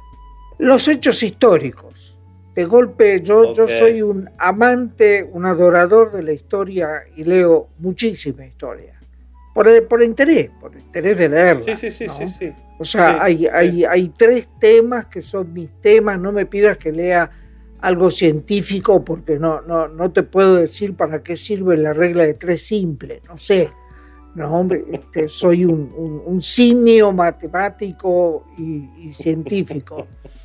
los 0.64 0.88
hechos 0.88 1.22
históricos. 1.24 2.18
De 2.56 2.66
golpe, 2.66 3.22
yo, 3.22 3.54
yo 3.54 3.68
soy 3.68 4.02
un 4.02 4.30
amante, 4.38 5.24
un 5.24 5.46
adorador 5.46 6.12
de 6.12 6.24
la 6.24 6.34
historia 6.34 7.04
y 7.16 7.24
leo 7.24 7.70
muchísima 7.80 8.46
historia. 8.46 8.94
Por, 9.54 9.88
por 9.88 10.02
interés, 10.04 10.52
por 10.62 10.76
interés 10.76 11.18
de 11.18 11.30
leerla. 11.30 11.62
Sí, 11.62 11.76
sí, 11.76 11.92
sí, 11.92 12.08
sí, 12.10 12.28
sí, 12.28 12.52
O 12.80 12.86
sea, 12.86 13.22
hay, 13.22 13.48
Hay, 13.48 13.84
hay 13.84 14.10
tres 14.10 14.48
temas 14.60 15.08
que 15.08 15.22
son 15.22 15.52
mis 15.52 15.70
temas. 15.82 16.20
No 16.20 16.32
me 16.32 16.46
pidas 16.46 16.78
que 16.78 16.92
lea 16.92 17.30
algo 17.82 18.10
científico 18.10 19.04
porque 19.04 19.38
no, 19.38 19.62
no, 19.62 19.88
no 19.88 20.12
te 20.12 20.24
puedo 20.24 20.56
decir 20.56 20.96
para 20.96 21.22
qué 21.22 21.36
sirve 21.36 21.76
la 21.76 21.92
regla 21.92 22.24
de 22.24 22.36
tres 22.36 22.66
simple. 22.66 23.22
No 23.28 23.38
sé. 23.38 23.70
No, 24.36 24.52
hombre, 24.52 24.86
este, 24.92 25.28
soy 25.28 25.66
un, 25.66 26.24
un, 26.26 26.42
simio 26.42 27.12
matemático 27.12 28.46
y, 28.58 29.08
y 29.08 29.14
científico. 29.14 30.08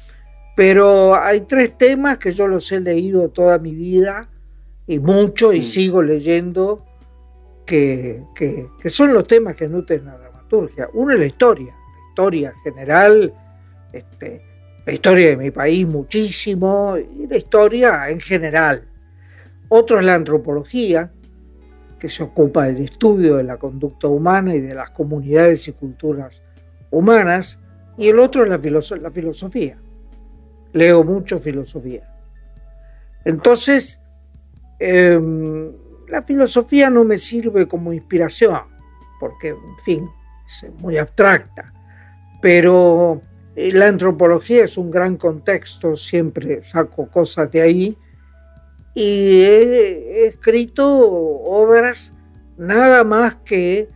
Pero 0.59 1.14
hay 1.14 1.42
tres 1.42 1.79
temas 1.79 2.18
que 2.18 2.33
yo 2.33 2.49
los 2.49 2.73
he 2.73 2.81
leído 2.81 3.29
toda 3.29 3.59
mi 3.59 3.77
vida 3.77 4.29
y 4.88 4.99
mucho 4.99 5.53
y 5.53 5.61
mm. 5.61 5.62
sigo 5.62 6.03
leyendo 6.03 6.85
que, 7.64 8.25
son 8.87 9.14
los 9.14 9.25
temas 9.29 9.55
que 9.55 9.68
nutren 9.68 10.07
la 10.07 10.18
dramaturgia. 10.18 10.88
Uno 10.94 11.12
es 11.12 11.21
la 11.21 11.27
historia, 11.27 11.73
la 11.73 12.09
historia 12.09 12.55
general, 12.64 13.33
este, 13.92 14.42
la 14.85 14.92
historia 14.92 15.29
de 15.29 15.37
mi 15.37 15.53
país 15.53 15.87
muchísimo 15.87 16.97
y 16.99 17.29
la 17.29 17.37
historia 17.37 18.11
en 18.11 18.18
general. 18.18 18.83
Otro 19.68 20.01
es 20.01 20.05
la 20.05 20.16
antropología, 20.16 21.12
que 22.01 22.09
se 22.09 22.25
ocupa 22.25 22.64
del 22.64 22.79
estudio 22.79 23.37
de 23.37 23.44
la 23.44 23.59
conducta 23.59 24.09
humana 24.09 24.57
y 24.57 24.61
de 24.61 24.75
las 24.75 24.90
comunidades 24.90 25.68
y 25.68 25.73
culturas 25.73 26.42
humanas, 26.90 27.61
y 27.97 28.09
el 28.09 28.18
otro 28.18 28.42
es 28.42 28.51
la, 28.51 28.97
la 28.97 29.11
filosofía 29.12 29.79
leo 30.73 31.05
mucho 31.05 31.39
filosofía. 31.39 32.03
Entonces, 33.25 34.01
em, 34.79 35.73
la 36.09 36.23
filosofía 36.23 36.91
no 36.91 37.05
me 37.05 37.19
sirve 37.19 37.67
como 37.67 37.93
inspiración, 37.93 38.61
porque, 39.21 39.49
en 39.49 39.79
fin, 39.85 40.09
es 40.47 40.73
muy 40.81 40.97
abstracta, 40.97 41.73
pero 42.41 43.21
eh, 43.55 43.73
la 43.73 43.89
antropología 43.89 44.65
es 44.65 44.79
un 44.79 44.91
gran 44.91 45.17
contexto, 45.17 45.97
siempre 45.97 46.63
saco 46.63 47.11
cosas 47.11 47.51
de 47.51 47.61
ahí, 47.61 47.99
y 48.95 49.43
he, 49.43 50.27
escrito 50.27 50.87
obras 50.89 52.13
nada 52.57 53.05
más 53.05 53.37
que 53.45 53.89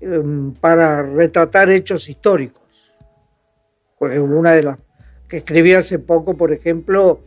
em, 0.00 0.52
para 0.54 1.02
retratar 1.02 1.70
hechos 1.70 2.08
históricos. 2.08 2.92
Pues 3.98 4.18
una 4.18 4.52
de 4.52 4.62
las 4.64 4.78
que 5.32 5.38
escribí 5.38 5.72
hace 5.72 5.98
poco, 5.98 6.36
por 6.36 6.52
ejemplo, 6.52 7.22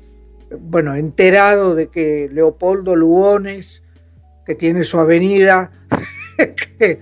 bueno, 0.59 0.93
enterado 0.93 1.73
de 1.73 1.87
que 1.87 2.29
Leopoldo 2.31 2.95
Lugones, 2.95 3.81
que 4.45 4.53
tiene 4.53 4.83
su 4.83 4.99
avenida, 4.99 5.71
que 6.77 6.99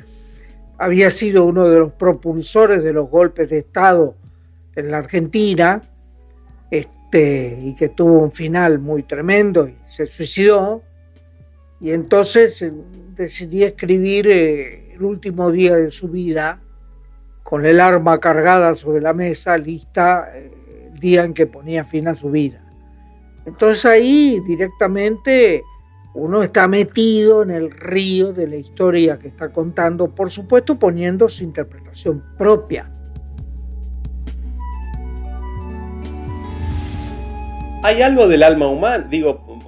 había 0.77 1.11
sido 1.11 1.43
uno 1.43 1.67
de 1.67 1.79
los 1.79 1.91
propulsores 1.91 2.85
de 2.85 2.93
los 2.93 3.09
golpes 3.09 3.49
de 3.49 3.57
Estado 3.57 4.15
en 4.77 4.91
la 4.91 4.99
Argentina, 4.99 5.81
este, 6.71 7.59
y 7.61 7.75
que 7.75 7.89
tuvo 7.89 8.19
un 8.19 8.31
final 8.31 8.79
muy 8.79 9.03
tremendo 9.03 9.67
y 9.67 9.75
se 9.83 10.05
suicidó. 10.05 10.83
Y 11.81 11.91
entonces 11.91 12.61
eh, 12.61 12.71
decidí 13.13 13.65
escribir 13.65 14.29
eh, 14.29 14.93
el 14.93 15.03
último 15.03 15.51
día 15.51 15.75
de 15.75 15.91
su 15.91 16.07
vida 16.07 16.61
con 17.43 17.65
el 17.65 17.81
arma 17.81 18.21
cargada 18.21 18.73
sobre 18.73 19.01
la 19.01 19.11
mesa, 19.11 19.57
lista 19.57 20.31
eh, 20.33 20.52
día 20.99 21.23
en 21.23 21.33
que 21.33 21.47
ponía 21.47 21.83
fin 21.83 22.07
a 22.07 22.15
su 22.15 22.31
vida. 22.31 22.59
Entonces 23.45 23.85
ahí 23.85 24.39
directamente 24.47 25.63
uno 26.13 26.43
está 26.43 26.67
metido 26.67 27.43
en 27.43 27.49
el 27.49 27.71
río 27.71 28.33
de 28.33 28.47
la 28.47 28.55
historia 28.55 29.17
que 29.17 29.27
está 29.27 29.51
contando, 29.51 30.13
por 30.13 30.29
supuesto 30.29 30.77
poniendo 30.77 31.27
su 31.27 31.43
interpretación 31.43 32.23
propia. 32.37 32.89
¿Hay 37.83 38.01
algo 38.01 38.27
del 38.27 38.43
alma 38.43 38.67
humana? 38.67 39.07
Digo, 39.09 39.59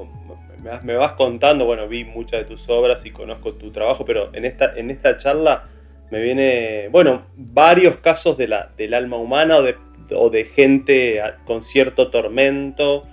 me 0.83 0.95
vas 0.95 1.13
contando, 1.13 1.65
bueno, 1.65 1.87
vi 1.87 2.05
muchas 2.05 2.41
de 2.41 2.45
tus 2.45 2.69
obras 2.69 3.05
y 3.05 3.11
conozco 3.11 3.53
tu 3.53 3.71
trabajo, 3.71 4.05
pero 4.05 4.33
en 4.33 4.45
esta, 4.45 4.73
en 4.75 4.89
esta 4.89 5.17
charla 5.17 5.67
me 6.11 6.21
viene, 6.21 6.87
bueno, 6.91 7.23
varios 7.35 7.97
casos 7.97 8.37
de 8.37 8.47
la, 8.47 8.71
del 8.77 8.93
alma 8.93 9.17
humana 9.17 9.57
o 9.57 9.63
de, 9.63 9.75
o 10.11 10.29
de 10.29 10.45
gente 10.45 11.21
con 11.45 11.63
cierto 11.63 12.09
tormento 12.09 13.05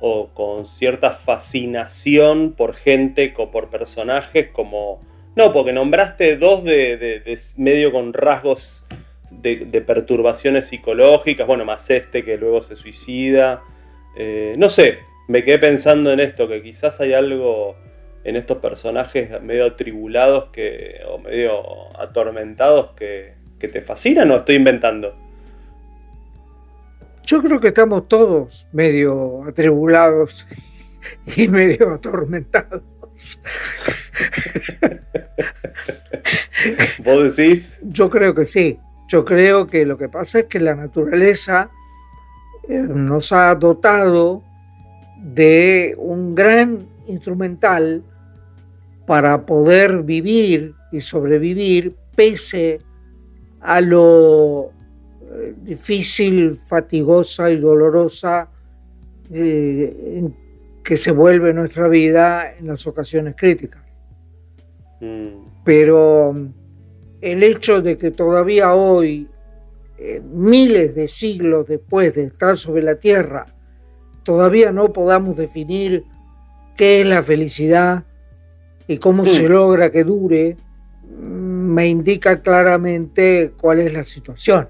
o 0.00 0.28
con 0.28 0.66
cierta 0.66 1.10
fascinación 1.10 2.52
por 2.52 2.74
gente 2.74 3.34
o 3.36 3.50
por 3.50 3.68
personajes 3.68 4.48
como... 4.52 5.02
No, 5.36 5.52
porque 5.52 5.72
nombraste 5.72 6.36
dos 6.36 6.64
de, 6.64 7.22
medio 7.56 7.92
con 7.92 8.12
rasgos 8.12 8.84
de, 9.30 9.82
perturbaciones 9.86 10.68
psicológicas, 10.68 11.46
bueno, 11.46 11.64
más 11.64 11.88
este 11.90 12.24
que 12.24 12.36
luego 12.36 12.62
se 12.62 12.76
suicida. 12.76 13.62
Eh, 14.16 14.54
no 14.56 14.68
sé, 14.68 14.98
me 15.28 15.44
quedé 15.44 15.58
pensando 15.58 16.12
en 16.12 16.20
esto, 16.20 16.48
que 16.48 16.62
quizás 16.62 17.00
hay 17.00 17.12
algo 17.12 17.76
en 18.24 18.36
estos 18.36 18.58
personajes 18.58 19.40
medio 19.42 19.66
atribulados 19.66 20.50
que, 20.50 21.00
o 21.08 21.18
medio 21.18 21.96
atormentados 21.98 22.90
que, 22.96 23.34
que 23.60 23.68
te 23.68 23.80
fascinan 23.80 24.30
o 24.30 24.38
estoy 24.38 24.56
inventando. 24.56 25.14
Yo 27.28 27.40
creo 27.42 27.60
que 27.60 27.68
estamos 27.68 28.08
todos 28.08 28.66
medio 28.72 29.44
atribulados 29.44 30.46
y 31.36 31.46
medio 31.46 31.92
atormentados. 31.92 32.82
¿Vos 37.04 37.36
decís? 37.36 37.70
Yo 37.82 38.08
creo 38.08 38.34
que 38.34 38.46
sí. 38.46 38.78
Yo 39.08 39.26
creo 39.26 39.66
que 39.66 39.84
lo 39.84 39.98
que 39.98 40.08
pasa 40.08 40.38
es 40.38 40.46
que 40.46 40.58
la 40.58 40.74
naturaleza 40.74 41.68
eh, 42.66 42.78
nos 42.78 43.30
ha 43.32 43.54
dotado 43.54 44.42
de 45.18 45.94
un 45.98 46.34
gran 46.34 46.78
instrumental 47.08 48.02
para 49.06 49.44
poder 49.44 50.02
vivir 50.02 50.74
y 50.92 51.02
sobrevivir 51.02 51.94
pese 52.16 52.80
a 53.60 53.82
lo 53.82 54.72
difícil, 55.62 56.58
fatigosa 56.66 57.50
y 57.50 57.56
dolorosa 57.56 58.48
eh, 59.32 60.28
que 60.82 60.96
se 60.96 61.10
vuelve 61.10 61.52
nuestra 61.52 61.88
vida 61.88 62.54
en 62.56 62.68
las 62.68 62.86
ocasiones 62.86 63.34
críticas. 63.36 63.82
Mm. 65.00 65.28
Pero 65.64 66.34
el 67.20 67.42
hecho 67.42 67.82
de 67.82 67.98
que 67.98 68.10
todavía 68.10 68.74
hoy, 68.74 69.28
eh, 69.98 70.22
miles 70.24 70.94
de 70.94 71.08
siglos 71.08 71.66
después 71.66 72.14
de 72.14 72.24
estar 72.24 72.56
sobre 72.56 72.82
la 72.82 72.94
Tierra, 72.96 73.46
todavía 74.22 74.72
no 74.72 74.92
podamos 74.92 75.36
definir 75.36 76.04
qué 76.76 77.02
es 77.02 77.06
la 77.06 77.22
felicidad 77.22 78.04
y 78.86 78.96
cómo 78.96 79.24
se 79.24 79.42
mm. 79.42 79.52
logra 79.52 79.90
que 79.90 80.04
dure, 80.04 80.56
me 81.20 81.86
indica 81.86 82.40
claramente 82.40 83.52
cuál 83.60 83.80
es 83.80 83.92
la 83.92 84.04
situación. 84.04 84.68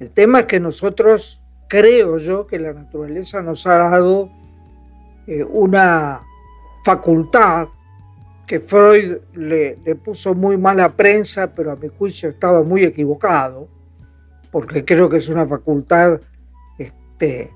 El 0.00 0.10
tema 0.10 0.40
es 0.40 0.46
que 0.46 0.60
nosotros, 0.60 1.42
creo 1.68 2.18
yo, 2.18 2.46
que 2.46 2.58
la 2.58 2.72
naturaleza 2.72 3.42
nos 3.42 3.66
ha 3.66 3.78
dado 3.78 4.30
eh, 5.26 5.42
una 5.42 6.22
facultad 6.84 7.68
que 8.46 8.60
Freud 8.60 9.16
le, 9.34 9.76
le, 9.84 9.94
puso 9.96 10.34
muy 10.34 10.56
mala 10.56 10.88
prensa, 10.88 11.52
pero 11.52 11.72
a 11.72 11.76
mi 11.76 11.88
juicio 11.88 12.30
estaba 12.30 12.62
muy 12.62 12.84
equivocado, 12.84 13.68
porque 14.50 14.84
creo 14.84 15.08
que 15.08 15.16
es 15.16 15.28
una 15.28 15.46
facultad 15.46 16.20
este, 16.78 17.50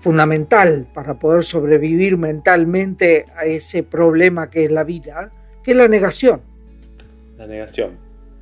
fundamental 0.00 0.88
para 0.92 1.18
poder 1.18 1.44
sobrevivir 1.44 2.18
mentalmente 2.18 3.26
a 3.36 3.44
ese 3.46 3.82
problema 3.82 4.50
que 4.50 4.64
es 4.64 4.72
la 4.72 4.84
vida, 4.84 5.30
que 5.62 5.70
es 5.70 5.76
la 5.76 5.88
negación. 5.88 6.42
La 7.38 7.46
negación. 7.46 7.92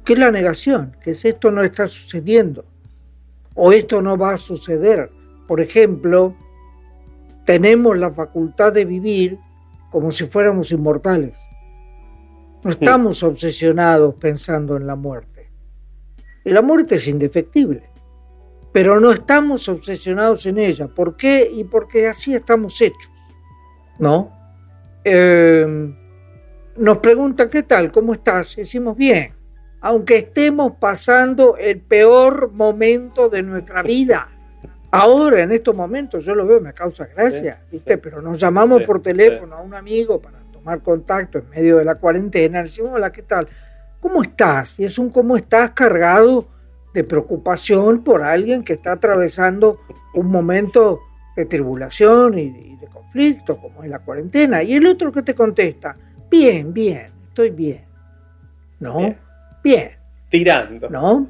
¿Qué 0.05 0.15
es 0.15 0.19
la 0.19 0.33
negación? 0.33 0.97
Que 1.01 1.11
es 1.11 1.25
esto 1.25 1.51
no 1.51 1.63
está 1.63 1.87
sucediendo 1.87 2.65
o 3.61 3.73
esto 3.73 4.01
no 4.01 4.17
va 4.17 4.35
a 4.35 4.37
suceder. 4.39 5.11
Por 5.49 5.61
ejemplo, 5.61 6.37
tenemos 7.45 7.99
la 7.99 8.11
facultad 8.11 8.73
de 8.73 8.85
vivir 8.85 9.39
como 9.91 10.13
si 10.13 10.27
fuéramos 10.27 10.71
inmortales. 10.71 11.37
No 12.63 12.71
estamos 12.71 13.23
obsesionados 13.25 14.15
pensando 14.15 14.77
en 14.77 14.87
la 14.87 14.95
muerte. 14.95 15.51
Y 16.45 16.51
la 16.51 16.63
muerte 16.63 16.95
es 16.95 17.09
indefectible, 17.09 17.83
pero 18.73 19.01
no 19.01 19.11
estamos 19.11 19.69
obsesionados 19.69 20.47
en 20.47 20.59
ella. 20.59 20.87
¿Por 20.87 21.17
qué? 21.17 21.51
Y 21.53 21.65
porque 21.65 22.07
así 22.07 22.35
estamos 22.35 22.81
hechos. 22.81 23.11
¿No? 23.99 24.31
Em, 25.03 25.97
nos 26.77 26.99
preguntan, 26.99 27.51
¿qué 27.51 27.65
tal? 27.65 27.91
¿Cómo 27.91 28.13
estás? 28.13 28.55
decimos, 28.55 28.97
bien 28.97 29.38
aunque 29.81 30.19
estemos 30.19 30.73
pasando 30.79 31.57
el 31.57 31.81
peor 31.81 32.51
momento 32.53 33.29
de 33.29 33.43
nuestra 33.43 33.83
vida. 33.83 34.29
Ahora, 34.91 35.43
en 35.43 35.53
estos 35.53 35.77
momentos, 35.77 36.25
yo 36.25 36.35
lo 36.35 36.47
veo, 36.47 36.61
me 36.61 36.73
causa 36.73 37.07
gracia, 37.07 37.61
¿viste? 37.71 37.99
Pero 37.99 38.23
nos 38.23 38.39
llamamos 38.39 38.83
por 38.85 39.03
teléfono 39.03 39.57
a 39.57 39.61
un 39.61 39.75
amigo 39.75 40.21
para 40.21 40.39
tomar 40.51 40.83
contacto 40.83 41.39
en 41.39 41.49
medio 41.51 41.77
de 41.77 41.85
la 41.85 41.97
cuarentena. 41.97 42.63
Decimos, 42.63 42.93
hola, 42.95 43.13
¿qué 43.13 43.23
tal? 43.23 43.49
¿Cómo 44.01 44.23
estás? 44.23 44.79
Y 44.81 44.85
es 44.85 44.99
un 44.99 45.11
cómo 45.11 45.37
estás 45.37 45.73
cargado 45.73 46.49
de 46.95 47.05
preocupación 47.05 48.03
por 48.03 48.23
alguien 48.23 48.65
que 48.65 48.73
está 48.73 48.93
atravesando 48.93 49.81
un 50.15 50.27
momento 50.27 51.01
de 51.37 51.45
tribulación 51.45 52.39
y 52.39 52.77
de 52.77 52.87
conflicto, 52.87 53.59
como 53.59 53.85
es 53.85 53.91
la 53.91 53.99
cuarentena. 53.99 54.63
Y 54.63 54.75
el 54.75 54.87
otro 54.87 55.13
que 55.13 55.23
te 55.23 55.35
contesta, 55.35 55.97
bien, 56.31 56.73
bien, 56.73 57.13
estoy 57.29 57.51
bien. 57.51 57.85
¿No? 58.81 58.99
bien. 58.99 59.28
Tirando. 60.31 60.91
¿No? 60.91 61.27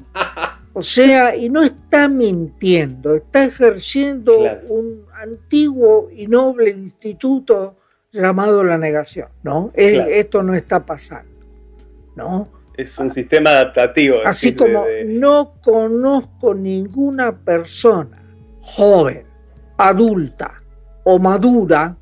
O 0.73 0.81
sea, 0.81 1.35
y 1.35 1.49
no 1.49 1.63
está 1.63 2.07
mintiendo, 2.07 3.15
está 3.15 3.43
ejerciendo 3.43 4.37
un 4.67 5.05
antiguo 5.13 6.09
y 6.15 6.27
noble 6.27 6.69
instituto 6.69 7.75
llamado 8.11 8.63
la 8.63 8.77
negación, 8.77 9.29
¿no? 9.43 9.71
Esto 9.73 10.43
no 10.43 10.53
está 10.53 10.85
pasando, 10.85 11.31
¿no? 12.15 12.47
Es 12.77 12.97
un 12.97 13.11
sistema 13.11 13.49
adaptativo. 13.49 14.17
Así 14.23 14.55
como 14.55 14.85
no 15.05 15.55
conozco 15.61 16.53
ninguna 16.53 17.35
persona 17.35 18.23
joven, 18.61 19.25
adulta 19.77 20.61
o 21.03 21.19
madura 21.19 21.97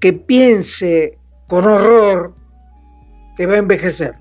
que 0.00 0.12
piense 0.14 1.18
con 1.46 1.64
horror 1.64 2.34
que 3.36 3.46
va 3.46 3.54
a 3.54 3.58
envejecer 3.58 4.14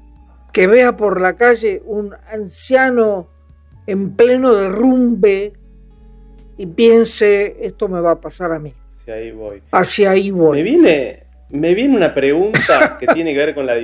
que 0.56 0.68
vea 0.68 0.96
por 0.96 1.20
la 1.20 1.34
calle 1.34 1.82
un 1.84 2.16
anciano 2.32 3.28
en 3.88 4.16
pleno 4.16 4.56
derrumbe 4.56 5.52
y 6.58 6.66
piense, 6.66 7.58
esto 7.60 7.90
me 7.90 8.00
va 8.00 8.12
a 8.12 8.22
pasar 8.22 8.54
a 8.54 8.60
mí. 8.60 8.72
Hacia 8.96 9.16
ahí 9.16 9.32
voy. 9.32 9.62
Hacia 9.74 10.12
ahí 10.12 10.32
voy. 10.32 10.60
Me 10.60 10.64
viene, 10.64 11.24
me 11.50 11.74
viene 11.74 11.98
una 11.98 12.14
pregunta 12.14 12.98
que 13.02 13.08
tiene 13.08 13.34
que 13.34 13.40
ver 13.40 13.54
con 13.54 13.66
la... 13.66 13.76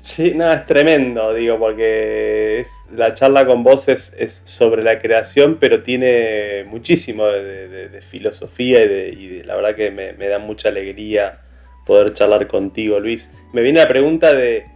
Sí, 0.00 0.34
nada, 0.34 0.56
es 0.56 0.66
tremendo, 0.66 1.32
digo, 1.32 1.60
porque 1.60 2.58
es, 2.58 2.72
la 2.92 3.14
charla 3.14 3.46
con 3.46 3.62
vos 3.62 3.86
es, 3.88 4.42
sobre 4.44 4.82
la 4.82 4.98
creación, 4.98 5.58
pero 5.60 5.84
tiene 5.84 6.64
muchísimo 6.64 7.24
de, 7.28 8.02
filosofía 8.10 8.82
y, 8.84 9.28
de, 9.28 9.44
la 9.44 9.54
verdad 9.54 9.76
que 9.76 9.92
me, 9.92 10.12
me 10.14 10.26
da 10.26 10.40
mucha 10.40 10.70
alegría 10.70 11.40
poder 11.86 12.12
charlar 12.14 12.48
contigo, 12.48 12.98
Luis. 12.98 13.30
Me 13.52 13.62
viene 13.62 13.78
la 13.78 13.86
pregunta 13.86 14.34
de 14.34 14.73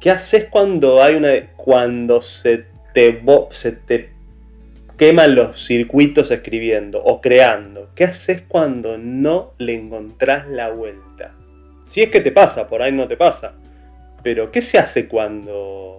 ¿Qué 0.00 0.10
haces 0.10 0.46
cuando 0.50 1.02
hay 1.02 1.16
una. 1.16 1.30
cuando 1.56 2.22
se 2.22 2.66
te, 2.94 3.22
se 3.50 3.72
te 3.72 4.10
queman 4.96 5.34
los 5.34 5.64
circuitos 5.64 6.30
escribiendo 6.30 7.02
o 7.02 7.20
creando? 7.20 7.90
¿Qué 7.94 8.04
haces 8.04 8.42
cuando 8.46 8.96
no 8.98 9.54
le 9.58 9.74
encontrás 9.74 10.48
la 10.48 10.70
vuelta? 10.70 11.34
Si 11.84 12.02
es 12.02 12.10
que 12.10 12.20
te 12.20 12.32
pasa, 12.32 12.68
por 12.68 12.82
ahí 12.82 12.92
no 12.92 13.08
te 13.08 13.16
pasa. 13.16 13.54
Pero, 14.22 14.50
¿qué 14.50 14.62
se 14.62 14.78
hace 14.78 15.08
cuando 15.08 15.98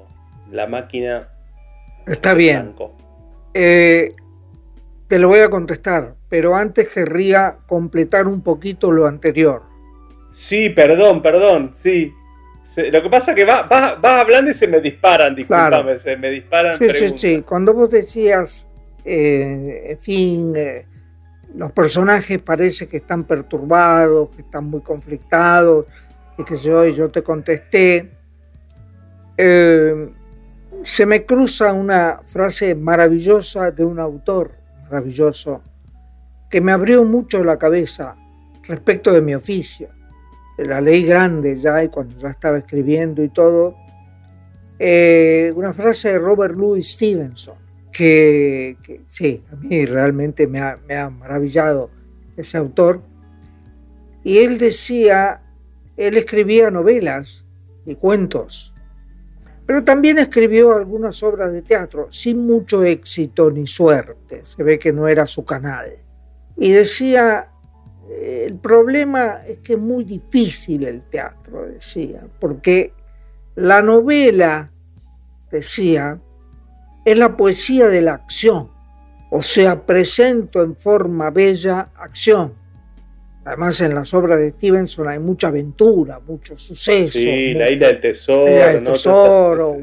la 0.52 0.68
máquina. 0.68 1.28
Está 2.06 2.34
bien. 2.34 2.74
Eh, 3.54 4.14
te 5.08 5.20
lo 5.20 5.28
voy 5.28 5.40
a 5.40 5.50
contestar, 5.50 6.16
pero 6.30 6.56
antes 6.56 6.90
querría 6.90 7.58
completar 7.68 8.28
un 8.28 8.42
poquito 8.42 8.92
lo 8.92 9.08
anterior. 9.08 9.64
Sí, 10.32 10.70
perdón, 10.70 11.22
perdón, 11.22 11.74
sí. 11.76 12.14
Lo 12.78 13.02
que 13.02 13.10
pasa 13.10 13.32
es 13.32 13.36
que 13.36 13.46
vas 13.46 13.70
va, 13.70 14.20
hablando 14.20 14.52
y 14.52 14.54
se 14.54 14.68
me 14.68 14.80
disparan, 14.80 15.36
disculpame, 15.36 16.00
se 16.00 16.16
me 16.16 16.30
disparan. 16.30 16.78
Sí, 16.78 16.90
sí, 16.96 17.10
sí. 17.18 17.44
Cuando 17.48 17.74
vos 17.74 17.90
decías, 17.90 18.68
eh, 19.04 19.92
en 19.92 20.00
fin, 20.00 20.54
eh, 20.56 20.86
los 21.56 21.72
personajes 21.72 22.42
parece 22.42 22.88
que 22.88 22.98
están 22.98 23.24
perturbados, 23.24 24.30
que 24.36 24.42
están 24.42 24.66
muy 24.66 24.82
conflictados, 24.82 25.86
y 26.38 26.44
que 26.44 26.56
yo, 26.56 26.86
yo 26.86 27.10
te 27.10 27.22
contesté, 27.22 28.12
eh, 29.36 30.10
se 30.84 31.06
me 31.06 31.26
cruza 31.26 31.74
una 31.74 32.22
frase 32.28 32.76
maravillosa 32.76 33.72
de 33.72 33.84
un 33.84 34.00
autor 34.00 34.52
maravilloso 34.84 35.62
que 36.50 36.62
me 36.62 36.72
abrió 36.72 37.04
mucho 37.04 37.44
la 37.44 37.58
cabeza 37.58 38.16
respecto 38.64 39.12
de 39.12 39.22
mi 39.22 39.36
oficio. 39.36 39.90
La 40.66 40.82
leí 40.82 41.04
grande 41.04 41.60
ya 41.60 41.84
y 41.84 41.90
cuando 41.90 42.18
ya 42.18 42.30
estaba 42.30 42.58
escribiendo 42.58 43.24
y 43.24 43.30
todo. 43.30 43.76
Eh, 44.78 45.52
una 45.56 45.74
frase 45.74 46.14
de 46.14 46.20
Robert 46.20 46.56
Louis 46.56 46.90
Stevenson, 46.94 47.56
que, 47.92 48.78
sí, 49.10 49.44
a 49.52 49.56
mí 49.56 49.86
realmente 49.86 50.48
me 50.48 50.62
ha, 50.62 50.78
me 50.88 50.96
ha 50.96 51.10
maravillado 51.10 51.90
ese 52.38 52.58
autor. 52.58 53.02
Y 54.24 54.38
él 54.40 54.58
decía, 54.58 55.42
él 55.98 56.18
escribía 56.18 56.72
novelas 56.72 57.46
y 57.86 57.96
cuentos, 57.96 58.74
pero 59.66 59.84
también 59.84 60.18
escribió 60.18 60.74
algunas 60.76 61.22
obras 61.22 61.54
de 61.54 61.62
teatro 61.62 62.08
sin 62.10 62.46
mucho 62.46 62.84
éxito 62.84 63.52
ni 63.52 63.68
suerte. 63.68 64.44
Se 64.46 64.64
ve 64.64 64.80
que 64.80 64.92
no 64.92 65.08
era 65.08 65.28
su 65.28 65.46
canal. 65.46 65.92
Y 66.58 66.72
decía, 66.72 67.50
el 68.10 68.56
problema 68.56 69.42
es 69.48 69.60
que 69.60 69.74
es 69.74 69.80
muy 69.80 70.04
difícil 70.04 70.84
el 70.86 71.04
teatro, 71.04 71.68
decía, 71.68 72.22
porque 72.40 72.94
la 73.56 73.82
novela, 73.82 74.72
decía, 75.52 76.20
es 77.06 77.18
la 77.18 77.38
poesía 77.38 77.88
de 77.88 78.02
la 78.02 78.14
acción, 78.14 78.70
o 79.30 79.42
sea, 79.42 79.86
presento 79.86 80.64
en 80.64 80.76
forma 80.76 81.30
bella 81.30 81.90
acción. 81.96 82.54
Además, 83.46 83.82
en 83.82 83.96
las 83.96 84.14
obras 84.14 84.40
de 84.40 84.52
Stevenson 84.52 85.08
hay 85.08 85.20
mucha 85.20 85.48
aventura, 85.48 86.20
mucho 86.20 86.58
suceso. 86.58 87.18
Sí, 87.18 87.54
la 87.54 87.70
isla 87.70 87.88
del 87.88 88.02
tesoro. 88.02 88.46
La 88.46 88.52
isla 88.52 88.68
del 88.68 88.84
tesoro, 88.84 89.78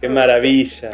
Qué 0.00 0.08
maravilla. 0.08 0.90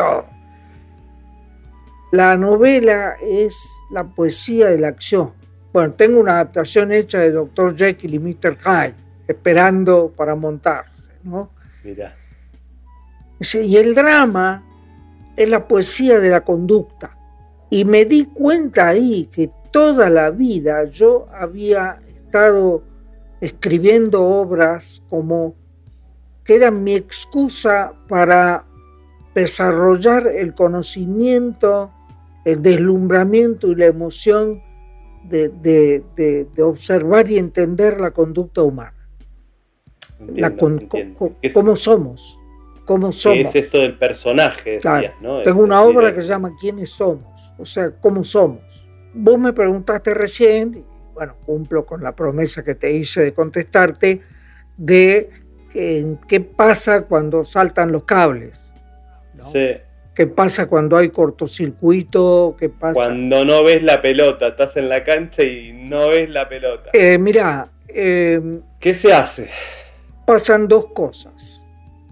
La 2.11 2.37
novela 2.37 3.16
es 3.23 3.57
la 3.90 4.05
poesía 4.05 4.68
de 4.68 4.79
la 4.79 4.88
acción. 4.88 5.33
Bueno, 5.73 5.95
tengo 5.95 6.21
una 6.21 6.35
adaptación 6.35 6.93
hecha 6.93 7.19
de 7.19 7.33
Dr. 7.33 7.77
Jekyll 7.77 8.15
y 8.15 8.19
Mr. 8.19 8.57
Hyde, 8.59 8.95
esperando 9.27 10.13
para 10.15 10.35
montarse, 10.35 11.13
¿no? 11.25 11.51
Mira. 11.83 12.15
Y 13.55 13.77
el 13.77 13.95
drama 13.95 14.63
es 15.37 15.49
la 15.49 15.67
poesía 15.67 16.19
de 16.19 16.29
la 16.29 16.43
conducta. 16.43 17.17
Y 17.71 17.85
me 17.85 18.05
di 18.05 18.27
cuenta 18.27 18.89
ahí 18.89 19.29
que 19.33 19.51
toda 19.71 20.11
la 20.11 20.31
vida 20.31 20.85
yo 20.85 21.27
había 21.33 21.99
estado 22.07 22.83
escribiendo 23.41 24.23
obras 24.23 25.03
como 25.09 25.55
que 26.45 26.57
eran 26.57 26.85
mi 26.85 26.95
excusa 26.95 27.93
para 28.09 28.65
desarrollar 29.35 30.27
el 30.27 30.55
conocimiento, 30.55 31.91
el 32.45 32.63
deslumbramiento 32.63 33.69
y 33.69 33.77
la 33.77 33.87
emoción 33.87 34.63
de, 35.29 36.47
observar 36.59 37.31
y 37.31 37.39
entender 37.39 38.01
la 38.01 38.11
conducta 38.11 38.63
humana. 38.63 38.95
cómo 41.53 41.77
somos. 41.77 42.39
Cómo 42.85 43.13
somos. 43.13 43.53
¿Qué 43.53 43.59
es 43.59 43.65
esto 43.67 43.79
del 43.79 43.97
personaje? 43.97 44.79
Tengo 45.45 45.63
una 45.63 45.83
obra 45.83 46.13
que 46.13 46.23
se 46.23 46.29
llama 46.29 46.53
¿Quiénes 46.61 46.91
somos? 46.91 47.53
O 47.59 47.65
sea, 47.65 47.91
¿cómo 47.91 48.25
somos? 48.25 48.61
Vos 49.15 49.39
me 49.39 49.53
preguntaste 49.53 50.15
recién, 50.15 50.75
y 50.75 50.85
bueno, 51.15 51.37
cumplo 51.45 51.85
con 51.85 52.03
la 52.03 52.13
promesa 52.13 52.65
que 52.65 52.75
te 52.75 52.93
hice 52.93 53.23
de 53.23 53.35
contestarte, 53.35 54.23
de 54.77 55.31
qué 55.73 56.41
pasa 56.41 57.03
cuando 57.03 57.45
saltan 57.45 57.93
los 57.93 58.05
cables. 58.05 58.67
Sí. 59.37 59.77
¿Qué 60.14 60.27
pasa 60.27 60.68
cuando 60.68 60.98
hay 60.98 61.09
cortocircuito? 61.09 62.55
¿Qué 62.59 62.68
pasa? 62.68 62.94
Cuando 62.94 63.44
no 63.44 63.64
ves 63.64 63.83
la 63.83 64.03
pelota, 64.03 64.48
estás 64.48 64.77
en 64.77 64.88
la 64.88 65.03
cancha 65.05 65.42
y 65.42 65.72
no 65.72 66.09
ves 66.09 66.29
la 66.29 66.48
pelota. 66.48 66.90
Eh, 66.92 67.16
mira. 67.18 67.68
Eh, 67.88 68.61
¿Qué 68.79 68.94
se 68.94 69.12
hace? 69.12 69.48
Pasan 70.27 70.68
dos 70.68 70.87
cosas. 70.92 71.64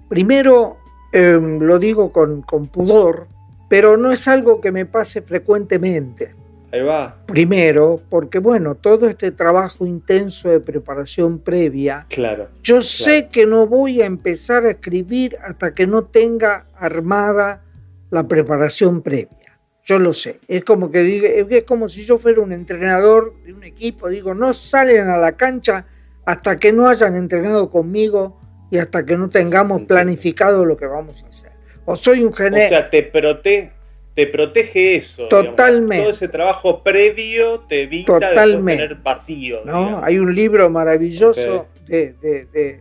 Primero, 0.09 0.79
em, 1.13 1.59
lo 1.61 1.79
digo 1.79 2.13
con, 2.13 2.43
con 2.43 2.69
pudor, 2.69 3.29
pero 3.69 3.97
no 3.97 4.13
es 4.13 4.29
algo 4.29 4.61
que 4.61 4.73
me 4.73 4.87
pase 4.87 5.23
frecuentemente. 5.23 6.35
Ahí 6.73 6.83
va. 6.83 7.17
Primero, 7.27 8.01
porque 8.09 8.39
bueno, 8.39 8.77
todo 8.77 9.09
este 9.09 9.33
trabajo 9.33 9.87
intenso 9.87 10.49
de 10.49 10.61
preparación 10.61 11.41
previa, 11.41 12.07
claro, 12.09 12.49
yo 12.63 12.81
sé 12.81 13.29
que 13.29 13.45
no 13.45 13.67
voy 13.67 14.03
a 14.03 14.07
empezar 14.07 14.67
a 14.67 14.71
escribir 14.71 15.37
hasta 15.43 15.75
que 15.75 15.87
no 15.87 16.05
tenga 16.05 16.67
armada 16.77 17.63
la 18.11 18.27
preparación 18.27 19.03
previa. 19.03 19.59
Yo 19.85 19.99
lo 19.99 20.13
sé. 20.13 20.41
Es 20.47 20.65
como 20.65 20.91
que 20.91 21.47
es 21.49 21.65
como 21.65 21.89
si 21.89 22.05
yo 22.05 22.19
fuera 22.19 22.41
un 22.41 22.53
entrenador 22.53 23.35
de 23.45 23.53
un 23.53 23.65
equipo. 23.65 24.09
Digo, 24.09 24.35
no 24.35 24.53
salen 24.53 25.09
a 25.09 25.17
la 25.17 25.33
cancha 25.33 25.87
hasta 26.25 26.57
que 26.57 26.73
no 26.73 26.89
hayan 26.89 27.17
entrenado 27.17 27.71
conmigo 27.71 28.39
y 28.71 28.79
hasta 28.79 29.05
que 29.05 29.17
no 29.17 29.29
tengamos 29.29 29.83
planificado 29.83 30.65
lo 30.65 30.77
que 30.77 30.87
vamos 30.87 31.25
a 31.25 31.29
hacer. 31.29 31.53
O 31.87 31.97
soy 31.97 32.23
un 32.23 32.33
general. 32.33 32.67
O 32.67 32.69
sea, 32.69 32.91
te, 32.91 33.03
prote 33.03 33.73
te 34.15 34.27
protege 34.27 34.97
eso. 34.97 35.29
Totalmente. 35.29 36.03
Todo 36.05 36.13
ese 36.13 36.29
trabajo 36.29 36.83
previo 36.83 37.61
te 37.61 37.83
evita 37.83 38.19
tener 38.21 38.97
vacío. 38.97 39.65
¿no? 39.65 40.05
Hay 40.05 40.19
un 40.19 40.35
libro 40.35 40.69
maravilloso 40.69 41.67
de, 41.87 42.81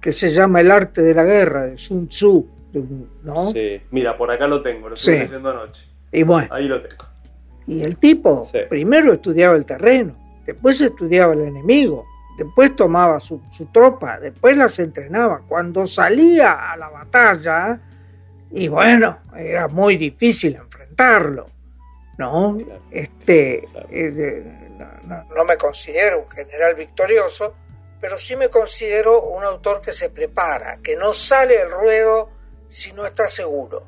que 0.00 0.12
se 0.12 0.30
llama 0.30 0.62
El 0.62 0.70
arte 0.70 1.02
de 1.02 1.14
la 1.14 1.24
guerra, 1.24 1.66
de 1.66 1.78
Sun 1.78 2.08
Tzu 2.08 2.59
¿no? 3.22 3.50
Sí, 3.52 3.80
mira, 3.90 4.16
por 4.16 4.30
acá 4.30 4.46
lo 4.46 4.62
tengo, 4.62 4.88
lo 4.88 4.94
estoy 4.94 5.20
leyendo 5.20 5.50
anoche. 5.50 5.86
Y 6.12 6.22
bueno. 6.22 6.48
Ahí 6.52 6.68
lo 6.68 6.80
tengo. 6.82 7.04
Y 7.66 7.82
el 7.82 7.98
tipo 7.98 8.50
primero 8.68 9.12
estudiaba 9.12 9.56
el 9.56 9.64
terreno, 9.64 10.16
después 10.44 10.80
estudiaba 10.80 11.34
el 11.34 11.42
enemigo, 11.42 12.04
después 12.36 12.74
tomaba 12.74 13.20
su, 13.20 13.40
tropa, 13.72 14.18
después 14.18 14.56
las 14.56 14.78
entrenaba. 14.78 15.42
Cuando 15.46 15.86
salía 15.86 16.72
a 16.72 16.76
la 16.76 16.88
batalla, 16.88 17.78
y 18.50 18.66
bueno, 18.66 19.18
era 19.36 19.68
muy 19.68 19.96
difícil 19.96 20.56
enfrentarlo, 20.56 21.46
¿no? 22.18 22.58
este, 22.90 23.68
no, 25.06 25.44
me 25.44 25.56
considero 25.56 26.22
un 26.22 26.30
general 26.30 26.74
victorioso, 26.74 27.54
pero 28.00 28.16
sí 28.16 28.34
me 28.34 28.48
considero 28.48 29.22
un 29.22 29.44
autor 29.44 29.80
que 29.80 29.92
se 29.92 30.10
prepara, 30.10 30.78
que 30.82 30.96
no 30.96 31.12
sale 31.12 31.60
al 31.60 31.70
ruedo 31.70 32.39
si 32.70 32.92
no 32.92 33.04
está 33.04 33.26
seguro. 33.26 33.82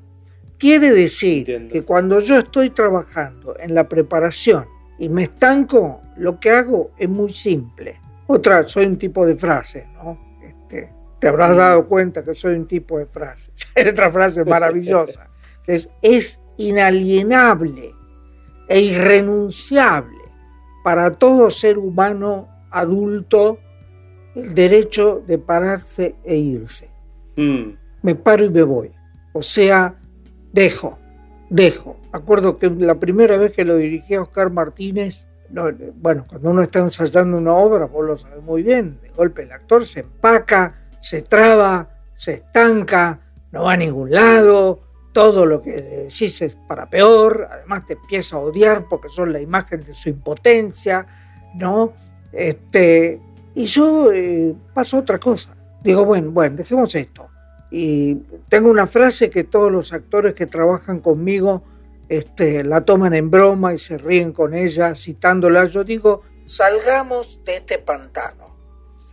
Quiere 0.59 0.91
decir 0.91 1.69
que 1.71 1.83
cuando 1.83 2.19
yo 2.19 2.39
estoy 2.39 2.71
trabajando 2.71 3.57
en 3.59 3.75
la 3.75 3.89
preparación 3.89 4.67
y 4.99 5.09
me 5.09 5.25
estanco, 5.25 6.03
lo 6.17 6.39
que 6.39 6.51
hago 6.51 6.91
es 6.99 7.09
muy 7.09 7.33
simple. 7.33 8.01
Otra, 8.27 8.67
soy 8.69 8.87
un 8.87 8.99
tipo 8.99 9.25
de 9.25 9.37
frase, 9.37 9.87
¿no? 9.95 10.19
Este, 10.43 10.93
te 11.19 11.29
habrás 11.29 11.57
dado 11.57 11.87
cuenta 11.87 12.25
que 12.25 12.35
soy 12.35 12.55
un 12.55 12.67
tipo 12.67 12.99
de 12.99 13.07
frase. 13.07 13.51
Otra 13.91 14.11
frase 14.11 14.45
maravillosa, 14.45 15.31
que 15.65 15.75
es, 15.77 15.89
es 16.01 16.41
inalienable 16.57 17.95
e 18.69 18.81
irrenunciable 18.81 20.23
para 20.83 21.13
todo 21.13 21.51
ser 21.51 21.79
humano 21.79 22.49
adulto 22.71 23.59
el 24.35 24.55
derecho 24.55 25.23
de 25.27 25.39
pararse 25.39 26.17
e 26.25 26.37
irse. 26.37 26.91
Mm 27.37 27.82
me 28.03 28.15
paro 28.15 28.45
y 28.45 28.51
me 28.51 28.63
voy. 28.63 28.93
O 29.33 29.43
sea, 29.43 29.95
dejo, 30.53 30.99
dejo. 31.49 31.97
Acuerdo 32.13 32.59
que 32.59 32.69
la 32.71 32.97
primera 32.97 33.37
vez 33.37 33.53
que 33.53 33.65
lo 33.65 33.77
dirigí 33.77 34.15
a 34.15 34.23
Oscar 34.23 34.51
Martínez, 34.51 35.27
bueno, 35.97 36.27
cuando 36.29 36.51
uno 36.51 36.63
está 36.63 36.81
ensayando 36.81 37.37
una 37.37 37.55
obra, 37.55 37.87
vos 37.87 38.07
lo 38.07 38.17
sabes 38.17 38.43
muy 38.43 38.63
bien, 38.63 38.99
de 39.03 39.11
golpe 39.11 39.43
el 39.43 39.53
actor 39.53 39.85
se 39.85 40.01
empaca, 40.01 40.89
se 41.01 41.23
traba, 41.23 41.89
se 42.15 42.35
estanca, 42.35 43.21
no 43.51 43.65
va 43.65 43.73
a 43.73 43.77
ningún 43.77 44.11
lado, 44.11 44.81
todo 45.13 45.45
lo 45.45 45.61
que 45.61 45.73
decís 45.73 46.41
es 46.41 46.57
para 46.67 46.89
peor, 46.89 47.49
además 47.51 47.85
te 47.87 47.95
empieza 47.95 48.37
a 48.37 48.41
odiar 48.41 48.87
porque 48.89 49.11
son 49.11 49.33
la 49.33 49.41
imagen 49.41 49.83
de 49.85 49.95
su 49.95 50.09
impotencia, 50.09 51.07
¿no? 51.55 51.93
Este, 52.33 53.21
y 53.55 53.65
yo 53.67 54.11
eh, 54.11 54.55
paso 54.73 54.99
otra 54.99 55.19
cosa. 55.19 55.55
Digo, 55.83 56.05
bueno, 56.05 56.31
bueno, 56.31 56.57
dejemos 56.57 56.95
esto. 56.95 57.29
Y 57.73 58.17
tengo 58.49 58.71
una 58.71 58.87
frase 58.87 59.31
que 59.31 59.45
todos 59.45 59.73
los 59.73 59.93
actores 59.93 60.35
que 60.35 60.47
trabajan 60.47 61.01
conmigo 61.01 61.63
este, 62.09 62.63
la 62.63 62.85
toman 62.85 63.15
en 63.15 63.31
broma 63.31 63.73
y 63.73 63.79
se 63.79 63.97
ríen 63.97 64.33
con 64.33 64.53
ella, 64.53 64.95
citándola. 64.95 65.65
Yo 65.65 65.83
digo, 65.83 66.23
salgamos 66.45 67.43
de 67.45 67.57
este 67.57 67.79
pantano. 67.79 68.55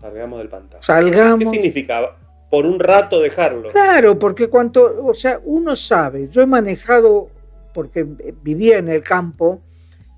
Salgamos 0.01 0.39
del 0.39 0.49
pantano. 0.49 0.83
Salgamos. 0.83 1.39
¿Qué 1.39 1.49
significa? 1.49 2.15
por 2.49 2.65
un 2.65 2.79
rato 2.79 3.19
dejarlo. 3.19 3.69
Claro, 3.69 4.17
porque 4.17 4.47
cuanto, 4.47 5.05
o 5.05 5.13
sea, 5.13 5.39
uno 5.43 5.75
sabe, 5.75 6.29
yo 6.29 6.41
he 6.41 6.47
manejado, 6.47 7.29
porque 7.73 8.05
vivía 8.41 8.77
en 8.77 8.89
el 8.89 9.03
campo, 9.03 9.61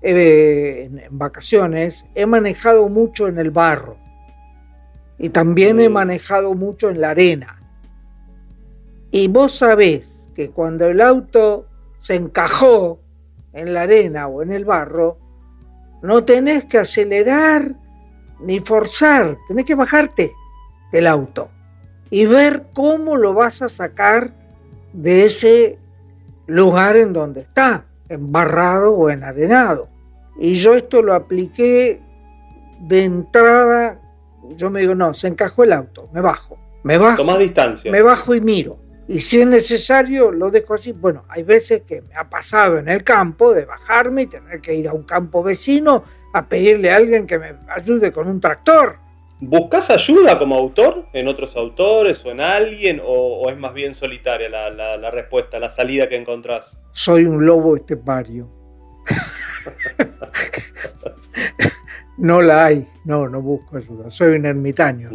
eh, 0.00 0.88
en, 0.90 1.18
vacaciones, 1.18 2.04
he 2.14 2.26
manejado 2.26 2.88
mucho 2.88 3.28
en 3.28 3.38
el 3.38 3.50
barro 3.50 3.96
y 5.18 5.28
también 5.28 5.80
he 5.80 5.88
mm. 5.88 5.92
manejado 5.92 6.54
mucho 6.54 6.90
en 6.90 7.00
la 7.00 7.10
arena. 7.10 7.61
Y 9.12 9.28
vos 9.28 9.52
sabés 9.52 10.24
que 10.34 10.50
cuando 10.50 10.86
el 10.86 11.02
auto 11.02 11.66
se 12.00 12.14
encajó 12.14 12.98
en 13.52 13.74
la 13.74 13.82
arena 13.82 14.26
o 14.26 14.42
en 14.42 14.50
el 14.50 14.64
barro, 14.64 15.18
no 16.00 16.24
tenés 16.24 16.64
que 16.64 16.78
acelerar 16.78 17.74
ni 18.40 18.58
forzar, 18.58 19.36
tenés 19.46 19.66
que 19.66 19.74
bajarte 19.74 20.32
del 20.90 21.06
auto 21.06 21.50
y 22.08 22.24
ver 22.24 22.64
cómo 22.72 23.16
lo 23.16 23.34
vas 23.34 23.60
a 23.60 23.68
sacar 23.68 24.32
de 24.94 25.26
ese 25.26 25.78
lugar 26.46 26.96
en 26.96 27.12
donde 27.12 27.42
está, 27.42 27.84
embarrado 28.08 28.92
o 28.92 29.10
enarenado. 29.10 29.88
Y 30.38 30.54
yo 30.54 30.74
esto 30.74 31.02
lo 31.02 31.14
apliqué 31.14 32.00
de 32.80 33.04
entrada, 33.04 34.00
yo 34.56 34.70
me 34.70 34.80
digo, 34.80 34.94
no, 34.94 35.12
se 35.12 35.28
encajó 35.28 35.64
el 35.64 35.74
auto, 35.74 36.08
me 36.14 36.22
bajo, 36.22 36.58
me 36.82 36.96
bajo. 36.96 37.18
Tomás 37.18 37.38
distancia. 37.38 37.92
Me 37.92 38.00
bajo 38.00 38.34
y 38.34 38.40
miro. 38.40 38.81
Y 39.08 39.18
si 39.18 39.40
es 39.40 39.46
necesario, 39.46 40.30
lo 40.30 40.50
dejo 40.50 40.74
así. 40.74 40.92
Bueno, 40.92 41.24
hay 41.28 41.42
veces 41.42 41.82
que 41.82 42.02
me 42.02 42.14
ha 42.14 42.28
pasado 42.28 42.78
en 42.78 42.88
el 42.88 43.02
campo 43.02 43.52
de 43.52 43.64
bajarme 43.64 44.22
y 44.22 44.26
tener 44.26 44.60
que 44.60 44.74
ir 44.74 44.88
a 44.88 44.92
un 44.92 45.02
campo 45.02 45.42
vecino 45.42 46.04
a 46.32 46.48
pedirle 46.48 46.92
a 46.92 46.96
alguien 46.96 47.26
que 47.26 47.38
me 47.38 47.54
ayude 47.68 48.12
con 48.12 48.28
un 48.28 48.40
tractor. 48.40 48.96
¿Buscas 49.40 49.90
ayuda 49.90 50.38
como 50.38 50.54
autor 50.54 51.06
en 51.12 51.26
otros 51.26 51.56
autores 51.56 52.24
o 52.24 52.30
en 52.30 52.40
alguien 52.40 53.00
o, 53.04 53.50
es 53.50 53.58
más 53.58 53.74
bien 53.74 53.96
solitaria 53.96 54.48
la, 54.48 55.10
respuesta, 55.10 55.58
la 55.58 55.70
salida 55.70 56.08
que 56.08 56.16
encontrás? 56.16 56.76
Soy 56.92 57.24
un 57.24 57.44
lobo 57.44 57.74
estepario. 57.74 58.48
no 62.18 62.40
la 62.40 62.66
hay, 62.66 62.86
no, 63.04 63.28
no 63.28 63.42
busco 63.42 63.76
ayuda, 63.76 64.10
soy 64.10 64.36
un 64.36 64.46
ermitaño. 64.46 65.10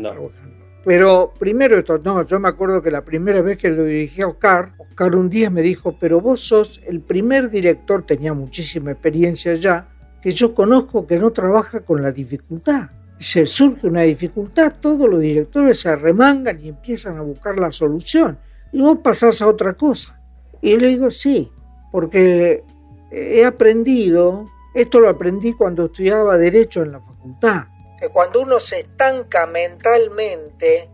Pero 0.87 1.33
primero 1.37 1.77
esto, 1.77 1.99
no, 1.99 2.25
yo 2.25 2.39
me 2.39 2.47
acuerdo 2.47 2.81
que 2.81 2.89
la 2.89 3.03
primera 3.03 3.41
vez 3.41 3.57
que 3.57 3.69
lo 3.69 3.83
dirigí 3.83 4.21
a 4.21 4.27
Oscar, 4.27 4.71
Oscar 4.79 5.15
un 5.15 5.29
día 5.29 5.49
me 5.49 5.61
dijo, 5.61 5.97
pero 5.99 6.21
vos 6.21 6.39
sos 6.39 6.81
el 6.87 7.01
primer 7.01 7.49
director, 7.49 8.05
tenía 8.05 8.33
muchísima 8.33 8.91
experiencia 8.91 9.53
ya, 9.55 9.89
que 10.21 10.31
yo 10.31 10.55
conozco 10.55 11.05
que 11.05 11.17
no 11.17 11.31
trabaja 11.31 11.81
con 11.81 12.01
la 12.01 12.11
dificultad 12.11 12.89
se 13.19 13.45
surge 13.45 13.87
una 13.87 14.01
dificultad, 14.01 14.73
todos 14.79 15.09
los 15.09 15.19
directores 15.19 15.79
se 15.79 15.89
arremangan 15.89 16.59
y 16.59 16.69
empiezan 16.69 17.17
a 17.17 17.21
buscar 17.21 17.57
la 17.57 17.71
solución. 17.71 18.37
Y 18.71 18.81
vos 18.81 18.99
pasás 19.03 19.41
a 19.41 19.47
otra 19.47 19.73
cosa. 19.73 20.19
Y 20.61 20.77
le 20.77 20.87
digo, 20.87 21.09
sí, 21.09 21.51
porque 21.91 22.63
he 23.11 23.45
aprendido, 23.45 24.45
esto 24.75 24.99
lo 24.99 25.09
aprendí 25.09 25.53
cuando 25.53 25.85
estudiaba 25.85 26.37
Derecho 26.37 26.83
en 26.83 26.91
la 26.91 26.99
facultad, 26.99 27.65
que 27.99 28.09
cuando 28.09 28.41
uno 28.41 28.59
se 28.59 28.79
estanca 28.79 29.45
mentalmente 29.45 30.89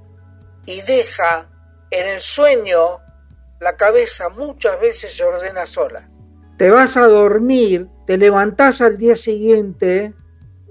y 0.65 0.81
deja 0.81 1.49
en 1.91 2.09
el 2.09 2.19
sueño, 2.19 2.99
la 3.59 3.75
cabeza 3.75 4.29
muchas 4.29 4.79
veces 4.79 5.15
se 5.15 5.23
ordena 5.23 5.65
sola. 5.65 6.09
Te 6.57 6.69
vas 6.69 6.97
a 6.97 7.07
dormir, 7.07 7.87
te 8.05 8.17
levantás 8.17 8.81
al 8.81 8.97
día 8.97 9.15
siguiente 9.15 10.13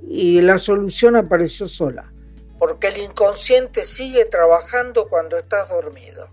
y 0.07 0.41
la 0.41 0.59
solución 0.59 1.17
apareció 1.17 1.69
sola, 1.69 2.13
porque 2.59 2.89
el 2.89 2.99
inconsciente 2.99 3.85
sigue 3.85 4.25
trabajando 4.25 5.09
cuando 5.09 5.39
estás 5.39 5.69
dormido. 5.69 6.29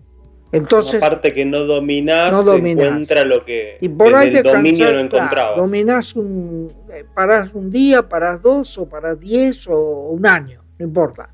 Entonces, 0.52 1.00
parte 1.00 1.34
que 1.34 1.46
no 1.46 1.60
dominás, 1.66 2.32
no 2.32 2.56
encuentra 2.56 3.24
lo 3.24 3.46
que 3.46 3.78
y 3.82 3.90
por 3.90 4.16
ahí 4.16 4.36
el 4.36 4.44
dominio 4.44 4.92
no 4.92 5.00
encontrabas. 5.00 5.58
dominás 5.58 6.16
un, 6.16 6.74
eh, 6.92 7.06
parás 7.14 7.54
un 7.54 7.70
día, 7.70 8.08
parás 8.08 8.42
dos, 8.42 8.78
o 8.80 8.90
parás 8.90 9.20
diez, 9.20 9.68
o 9.68 10.10
un 10.10 10.26
año, 10.26 10.64
no 10.80 10.86
importa. 10.86 11.30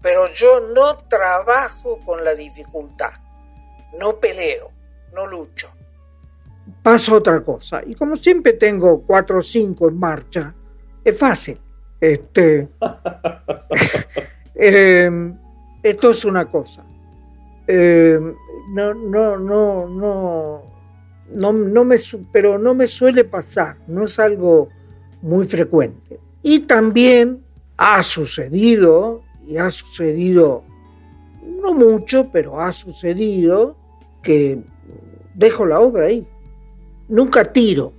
Pero 0.00 0.32
yo 0.32 0.60
no 0.74 0.98
trabajo 1.08 1.98
con 2.06 2.22
la 2.24 2.34
dificultad, 2.34 3.12
no 3.98 4.16
peleo, 4.20 4.70
no 5.14 5.26
lucho. 5.26 5.68
Paso 6.82 7.16
otra 7.16 7.40
cosa. 7.42 7.82
Y 7.84 7.94
como 7.94 8.14
siempre 8.14 8.52
tengo 8.52 9.02
cuatro 9.02 9.38
o 9.38 9.42
cinco 9.42 9.88
en 9.88 9.98
marcha, 9.98 10.54
es 11.04 11.18
fácil. 11.18 11.58
Este, 12.00 12.68
em, 14.54 15.36
esto 15.82 16.10
es 16.10 16.24
una 16.24 16.46
cosa. 16.46 16.84
Em, 17.66 18.34
no, 18.70 18.94
no, 18.94 19.36
no, 19.36 19.86
no, 19.88 20.62
no, 21.32 21.52
no 21.52 21.84
me, 21.84 21.96
pero 22.32 22.58
no 22.58 22.74
me 22.74 22.86
suele 22.86 23.24
pasar, 23.24 23.76
no 23.86 24.04
es 24.04 24.18
algo 24.18 24.68
muy 25.22 25.46
frecuente. 25.46 26.18
Y 26.42 26.60
también 26.60 27.42
ha 27.76 28.02
sucedido, 28.02 29.22
y 29.46 29.56
ha 29.56 29.70
sucedido 29.70 30.64
no 31.62 31.74
mucho, 31.74 32.30
pero 32.32 32.60
ha 32.60 32.72
sucedido 32.72 33.76
que 34.22 34.58
dejo 35.34 35.66
la 35.66 35.80
obra 35.80 36.06
ahí. 36.06 36.26
Nunca 37.08 37.44
tiro, 37.44 37.92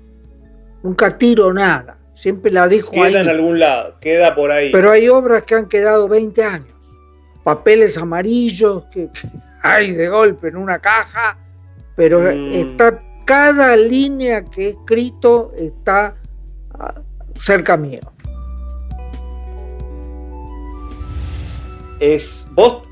nunca 0.83 1.17
tiro 1.17 1.53
nada 1.53 1.97
siempre 2.21 2.51
la 2.51 2.67
dejo 2.67 2.91
queda 2.91 3.21
en 3.21 3.29
algún 3.29 3.59
lado, 3.59 3.95
queda 3.99 4.35
por 4.35 4.51
ahí. 4.51 4.71
Pero 4.71 4.91
hay 4.91 5.09
obras 5.09 5.41
que 5.41 5.55
han 5.55 5.67
quedado 5.67 6.07
20 6.07 6.43
años, 6.43 6.73
papeles 7.43 7.97
amarillos 7.97 8.83
que 8.91 9.09
hay 9.61 9.91
de 9.91 10.09
golpe 10.09 10.49
en 10.49 10.57
una 10.57 10.79
caja, 10.79 11.37
pero 11.95 12.19
mm. 12.19 12.53
está 12.53 13.01
cada 13.25 13.75
línea 13.75 14.43
que 14.43 14.65
he 14.65 14.69
escrito 14.69 15.53
está 15.57 16.15
ah, 16.77 17.01
cerca 17.35 17.77
mío. 17.77 17.99
Es 21.99 22.47
vos 22.51 22.83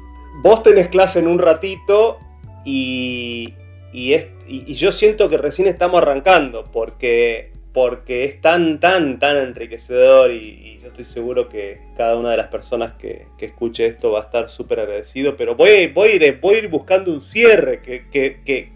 vos 0.41 0.63
tenés 0.63 0.87
clase 0.89 1.19
en 1.19 1.27
un 1.27 1.39
ratito 1.39 2.19
y, 2.63 3.53
y, 3.91 4.15
y 4.47 4.73
yo 4.75 4.91
siento 4.91 5.29
que 5.29 5.37
recién 5.37 5.67
estamos 5.67 6.01
arrancando 6.01 6.63
porque 6.71 7.48
porque 7.73 8.25
es 8.25 8.41
tan, 8.41 8.79
tan, 8.79 9.19
tan 9.19 9.37
enriquecedor 9.37 10.31
y, 10.31 10.79
yo 10.81 10.87
estoy 10.87 11.05
seguro 11.05 11.49
que 11.49 11.81
cada 11.97 12.15
una 12.15 12.31
de 12.31 12.37
las 12.37 12.47
personas 12.47 12.93
que, 12.93 13.27
escuche 13.39 13.85
esto 13.85 14.11
va 14.11 14.21
a 14.21 14.23
estar 14.23 14.49
súper 14.49 14.79
agradecido, 14.79 15.35
pero 15.35 15.55
voy, 15.55 15.87
voy, 15.87 16.11
a 16.11 16.15
ir, 16.15 16.39
voy 16.39 16.65
buscando 16.67 17.11
un 17.11 17.21
cierre 17.21 17.81
que, 17.81 18.05
que, 18.09 18.71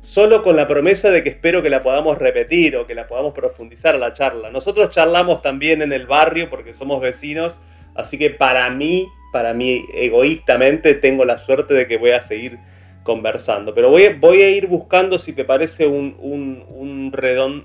solo 0.00 0.42
con 0.42 0.56
la 0.56 0.68
promesa 0.68 1.10
de 1.10 1.22
que 1.22 1.30
espero 1.30 1.60
que 1.62 1.70
la 1.70 1.82
podamos 1.82 2.18
repetir 2.18 2.76
o 2.76 2.86
que 2.86 2.94
la 2.94 3.08
podamos 3.08 3.34
profundizar 3.34 3.98
la 3.98 4.12
charla. 4.12 4.50
Nosotros 4.50 4.90
charlamos 4.90 5.42
también 5.42 5.82
en 5.82 5.92
el 5.92 6.06
barrio 6.06 6.48
porque 6.48 6.72
somos 6.72 7.00
vecinos, 7.00 7.58
así 7.94 8.16
que 8.16 8.30
para 8.30 8.70
mí, 8.70 9.08
para 9.32 9.52
mí 9.52 9.84
egoístamente, 9.92 10.94
tengo 10.94 11.24
la 11.24 11.36
suerte 11.36 11.74
de 11.74 11.88
que 11.88 11.98
voy 11.98 12.12
a 12.12 12.22
seguir 12.22 12.58
conversando. 13.02 13.74
Pero 13.74 13.90
voy, 13.90 14.08
voy 14.18 14.42
a 14.42 14.50
ir 14.50 14.66
buscando, 14.66 15.18
si 15.18 15.32
te 15.32 15.44
parece, 15.44 15.86
un, 15.86 16.16
un, 16.18 16.64
un, 16.68 17.12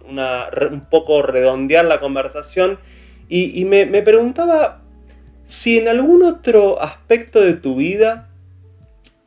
una, 0.10 0.48
un 0.72 0.90
poco 0.90 1.22
redondear 1.22 1.86
la 1.86 2.00
conversación. 2.00 2.80
Y, 3.28 3.66
me, 3.66 3.86
preguntaba 4.04 4.84
si 5.46 5.80
en 5.80 5.88
algún 5.88 6.24
otro 6.24 6.82
aspecto 6.82 7.42
de 7.42 7.54
tu 7.54 7.76
vida 7.76 8.30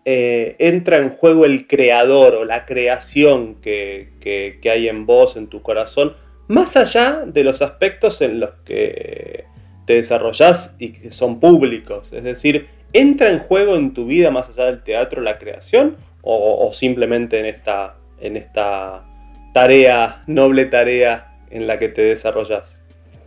eh, 0.04 0.54
entra 0.58 0.98
en 0.98 1.10
juego 1.10 1.44
el 1.44 1.66
creador 1.66 2.34
o 2.36 2.44
la 2.44 2.64
creación 2.64 3.56
que, 3.56 4.10
que, 4.20 4.70
hay 4.70 4.88
en 4.88 5.04
vos, 5.04 5.36
en 5.36 5.48
tu 5.48 5.62
corazón, 5.62 6.14
más 6.46 6.76
allá 6.76 7.24
de 7.26 7.44
los 7.44 7.60
aspectos 7.60 8.22
en 8.22 8.40
los 8.40 8.50
que 8.64 9.44
te 9.86 9.94
desarrollas 9.94 10.76
y 10.78 10.92
que 10.92 11.12
son 11.12 11.40
públicos. 11.40 12.12
Es 12.12 12.22
decir, 12.22 12.68
¿entra 12.92 13.30
en 13.30 13.40
juego 13.40 13.76
en 13.76 13.94
tu 13.94 14.06
vida 14.06 14.30
más 14.30 14.48
allá 14.48 14.66
del 14.66 14.82
teatro 14.82 15.22
la 15.22 15.38
creación? 15.38 15.96
o, 16.30 16.70
simplemente 16.72 17.38
en 17.38 17.46
esta, 17.46 17.94
en 18.20 18.36
esta 18.36 19.02
tarea, 19.54 20.22
noble 20.26 20.66
tarea 20.66 21.38
en 21.50 21.66
la 21.66 21.78
que 21.78 21.88
te 21.88 22.02
desarrollas? 22.02 22.78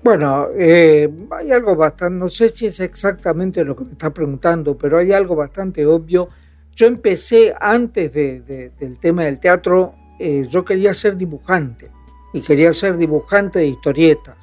Bueno, 0.04 0.48
eh, 0.58 1.10
hay 1.32 1.52
algo 1.52 1.76
bastante, 1.76 2.20
no 2.20 2.28
sé 2.28 2.50
si 2.50 2.68
es 2.68 2.80
exactamente 2.80 3.64
lo 3.64 3.76
que 3.76 3.86
me 3.86 3.92
estás 3.94 4.12
preguntando, 4.12 4.78
pero 4.78 4.98
hay 4.98 5.12
algo 5.12 5.36
bastante 5.36 5.86
obvio. 5.86 6.30
Yo 6.76 6.88
empecé 6.88 7.54
antes 7.60 8.14
del 8.14 9.00
tema 9.00 9.26
del 9.26 9.40
teatro, 9.40 9.94
eh, 10.20 10.46
yo 10.50 10.64
quería 10.64 10.94
ser 10.94 11.18
dibujante 11.18 11.90
y 12.34 12.42
quería 12.42 12.74
ser 12.74 12.98
dibujante 12.98 13.60
de 13.60 13.68
historietas. 13.68 14.38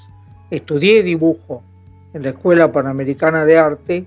Estudié 0.51 1.03
dibujo 1.03 1.63
en 2.13 2.23
la 2.23 2.31
Escuela 2.31 2.71
Panamericana 2.71 3.45
de 3.45 3.59
Arte 3.59 4.05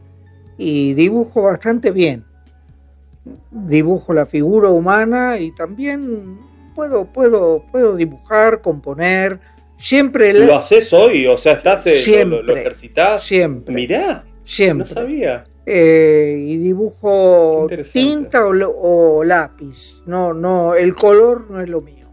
y 0.64 0.94
dibujo 0.94 1.44
bastante 1.44 1.92
bien 1.92 2.26
dibujo 3.52 4.14
la 4.14 4.26
figura 4.26 4.70
humana 4.70 5.40
y 5.40 5.52
también 5.52 6.40
puedo, 6.76 7.06
puedo, 7.06 7.64
puedo 7.72 7.96
dibujar, 7.96 8.62
componer. 8.62 9.40
Siempre 9.76 10.34
lo 10.34 10.56
haces 10.56 10.94
hoy, 10.94 11.26
o 11.26 11.38
sea, 11.38 11.54
estás 11.54 11.84
siempre, 11.84 12.44
lo, 12.44 12.56
ejercitas. 12.56 13.24
Siempre. 13.24 13.74
Mirá, 13.74 14.24
siempre. 14.44 14.80
No 14.80 14.86
sabía. 14.86 15.44
eh, 15.66 16.38
y 16.40 16.58
dibujo 16.58 17.68
tinta 17.92 18.46
o, 18.46 19.24
lápiz. 19.24 20.04
No, 20.06 20.34
no, 20.34 20.76
el 20.76 20.94
color 20.94 21.50
no 21.50 21.62
es 21.62 21.70
lo 21.70 21.82
mío. 21.82 22.08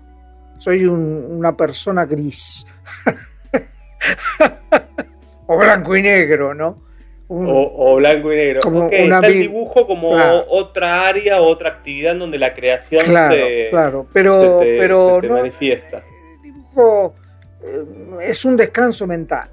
Soy 0.57 0.87
una 0.87 1.57
persona 1.57 2.07
gris. 2.07 2.67
o 5.47 5.59
blanco 5.59 5.95
y 5.95 6.03
negro, 6.03 6.55
¿no? 6.55 6.88
O, 7.29 7.97
blanco 7.97 8.33
y 8.33 8.37
negro. 8.37 8.61
Como 8.63 8.89
el 8.89 9.39
dibujo 9.39 9.87
como 9.87 10.11
otra 10.49 11.09
área, 11.09 11.41
otra 11.41 11.69
actividad 11.69 12.13
en 12.13 12.19
donde 12.21 12.39
la 12.39 12.55
creación 12.55 13.01
se, 13.03 13.69
claro, 13.71 14.07
pero, 14.13 14.61
pero 14.61 15.21
manifiesta. 15.23 16.03
El 16.37 16.43
dibujo 16.43 17.15
eh, 17.63 17.85
es 18.23 18.45
un 18.45 18.57
descanso 18.57 19.07
mental, 19.07 19.49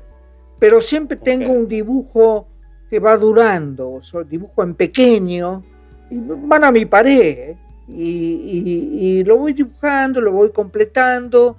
pero 0.60 0.80
siempre 0.80 1.18
tengo 1.18 1.52
un 1.52 1.68
dibujo 1.68 2.48
que 2.90 3.00
va 3.00 3.18
durando, 3.18 4.00
o 4.14 4.24
dibujo 4.24 4.64
en 4.64 4.76
pequeño, 4.76 5.64
y 6.10 6.18
van 6.20 6.64
a 6.64 6.72
mi 6.72 6.86
pared, 6.86 7.56
y, 7.88 9.24
lo 9.26 9.38
voy 9.38 9.54
dibujando, 9.54 10.22
lo 10.22 10.32
voy 10.32 10.52
completando, 10.52 11.58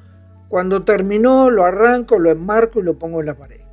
cuando 0.48 0.82
terminó 0.82 1.50
lo 1.50 1.64
arranco, 1.64 2.18
lo 2.18 2.30
enmarco 2.30 2.80
y 2.80 2.82
lo 2.82 2.94
pongo 2.94 3.20
en 3.20 3.26
la 3.26 3.34
pared. 3.34 3.65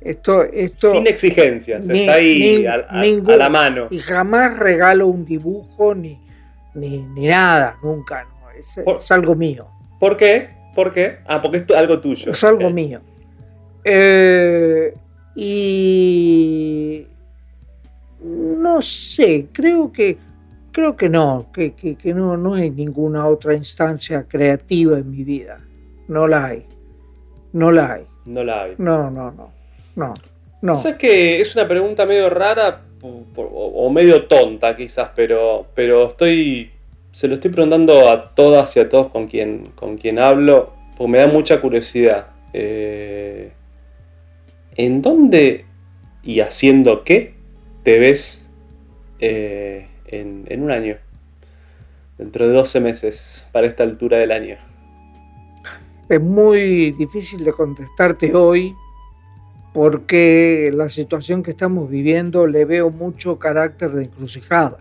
Esto, 0.00 0.44
esto, 0.44 0.92
Sin 0.92 1.06
exigencias, 1.06 1.86
está 1.86 2.14
ahí 2.14 2.64
a, 2.66 3.36
la 3.36 3.48
mano. 3.50 3.88
Y 3.90 3.98
jamás 3.98 4.58
regalo 4.58 5.06
un 5.06 5.26
dibujo 5.26 5.94
ni, 5.94 6.18
ni, 6.74 7.26
nada, 7.26 7.76
nunca. 7.82 8.26
Es, 8.58 9.10
algo 9.10 9.34
mío. 9.34 9.66
¿Por 9.98 10.16
qué? 10.16 10.48
¿Por 10.74 10.92
qué? 10.92 11.18
Ah, 11.26 11.42
porque 11.42 11.58
es 11.58 11.70
algo 11.70 12.00
tuyo. 12.00 12.30
Es 12.30 12.42
algo 12.44 12.70
mío. 12.70 13.00
Eh, 13.84 14.94
y 15.34 17.06
no 18.22 18.80
sé, 18.80 19.48
creo 19.52 19.92
que 19.92 20.16
creo 20.72 20.96
que 20.96 21.08
no, 21.08 21.46
que, 21.52 21.72
que, 21.72 22.14
no, 22.14 22.36
no 22.36 22.54
hay 22.54 22.70
ninguna 22.70 23.26
otra 23.26 23.54
instancia 23.54 24.24
creativa 24.26 24.98
en 24.98 25.10
mi 25.10 25.24
vida. 25.24 25.60
No 26.08 26.26
la 26.26 26.46
hay. 26.46 26.66
No 27.52 27.70
la 27.70 27.94
hay. 27.94 28.06
No 28.24 28.44
la 28.44 28.62
hay. 28.62 28.74
No, 28.78 29.10
no, 29.10 29.30
no. 29.30 29.59
No. 29.96 30.14
No. 30.62 30.74
es 30.74 30.94
que 30.96 31.40
es 31.40 31.54
una 31.54 31.66
pregunta 31.66 32.04
medio 32.04 32.28
rara 32.28 32.82
o, 33.02 33.90
medio 33.90 34.26
tonta 34.26 34.76
quizás, 34.76 35.10
pero, 35.14 35.66
pero 35.74 36.08
estoy. 36.08 36.70
Se 37.12 37.26
lo 37.26 37.34
estoy 37.34 37.50
preguntando 37.50 38.08
a 38.08 38.34
todas 38.34 38.76
y 38.76 38.80
a 38.80 38.88
todos 38.88 39.10
con 39.10 39.26
quien, 39.26 39.72
con 39.74 39.96
quien 39.96 40.18
hablo, 40.18 40.72
porque 40.96 41.10
me 41.10 41.18
da 41.18 41.26
mucha 41.26 41.60
curiosidad. 41.60 42.28
Eh, 42.52 43.52
¿En 44.76 45.02
dónde 45.02 45.64
y 46.22 46.40
haciendo 46.40 47.02
qué 47.02 47.34
te 47.82 47.98
ves 47.98 48.48
eh, 49.18 49.88
en, 50.06 50.62
un 50.62 50.70
año? 50.70 50.98
Dentro 52.16 52.46
de 52.46 52.52
12 52.52 52.80
meses, 52.80 53.46
para 53.50 53.66
esta 53.66 53.82
altura 53.82 54.18
del 54.18 54.30
año. 54.30 54.56
Es 56.08 56.20
muy 56.20 56.92
difícil 56.92 57.44
de 57.44 57.52
contestarte 57.52 58.34
hoy 58.34 58.74
porque 59.72 60.70
la 60.74 60.88
situación 60.88 61.42
que 61.42 61.52
estamos 61.52 61.88
viviendo 61.88 62.46
le 62.46 62.64
veo 62.64 62.90
mucho 62.90 63.38
carácter 63.38 63.92
de 63.92 64.04
encrucijada. 64.04 64.78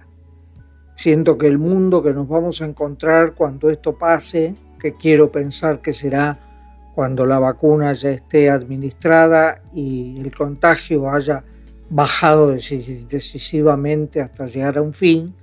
Siento 0.95 1.37
que 1.37 1.47
el 1.47 1.57
mundo 1.57 2.01
que 2.03 2.13
nos 2.13 2.27
vamos 2.27 2.61
a 2.61 2.65
encontrar 2.65 3.33
cuando 3.33 3.69
esto 3.69 3.97
pase, 3.97 4.55
que 4.79 4.95
quiero 4.95 5.31
pensar 5.31 5.81
que 5.81 5.93
será 5.93 6.39
cuando 6.95 7.25
la 7.25 7.39
vacuna 7.39 7.93
ya 7.93 8.09
esté 8.09 8.49
administrada 8.49 9.61
y 9.73 10.19
el 10.19 10.35
contagio 10.35 11.09
haya 11.09 11.43
bajado 11.89 12.51
decisivamente 12.51 14.21
hasta 14.21 14.47
llegar 14.47 14.77
a 14.77 14.81
un 14.81 14.93
fin. 14.93 15.33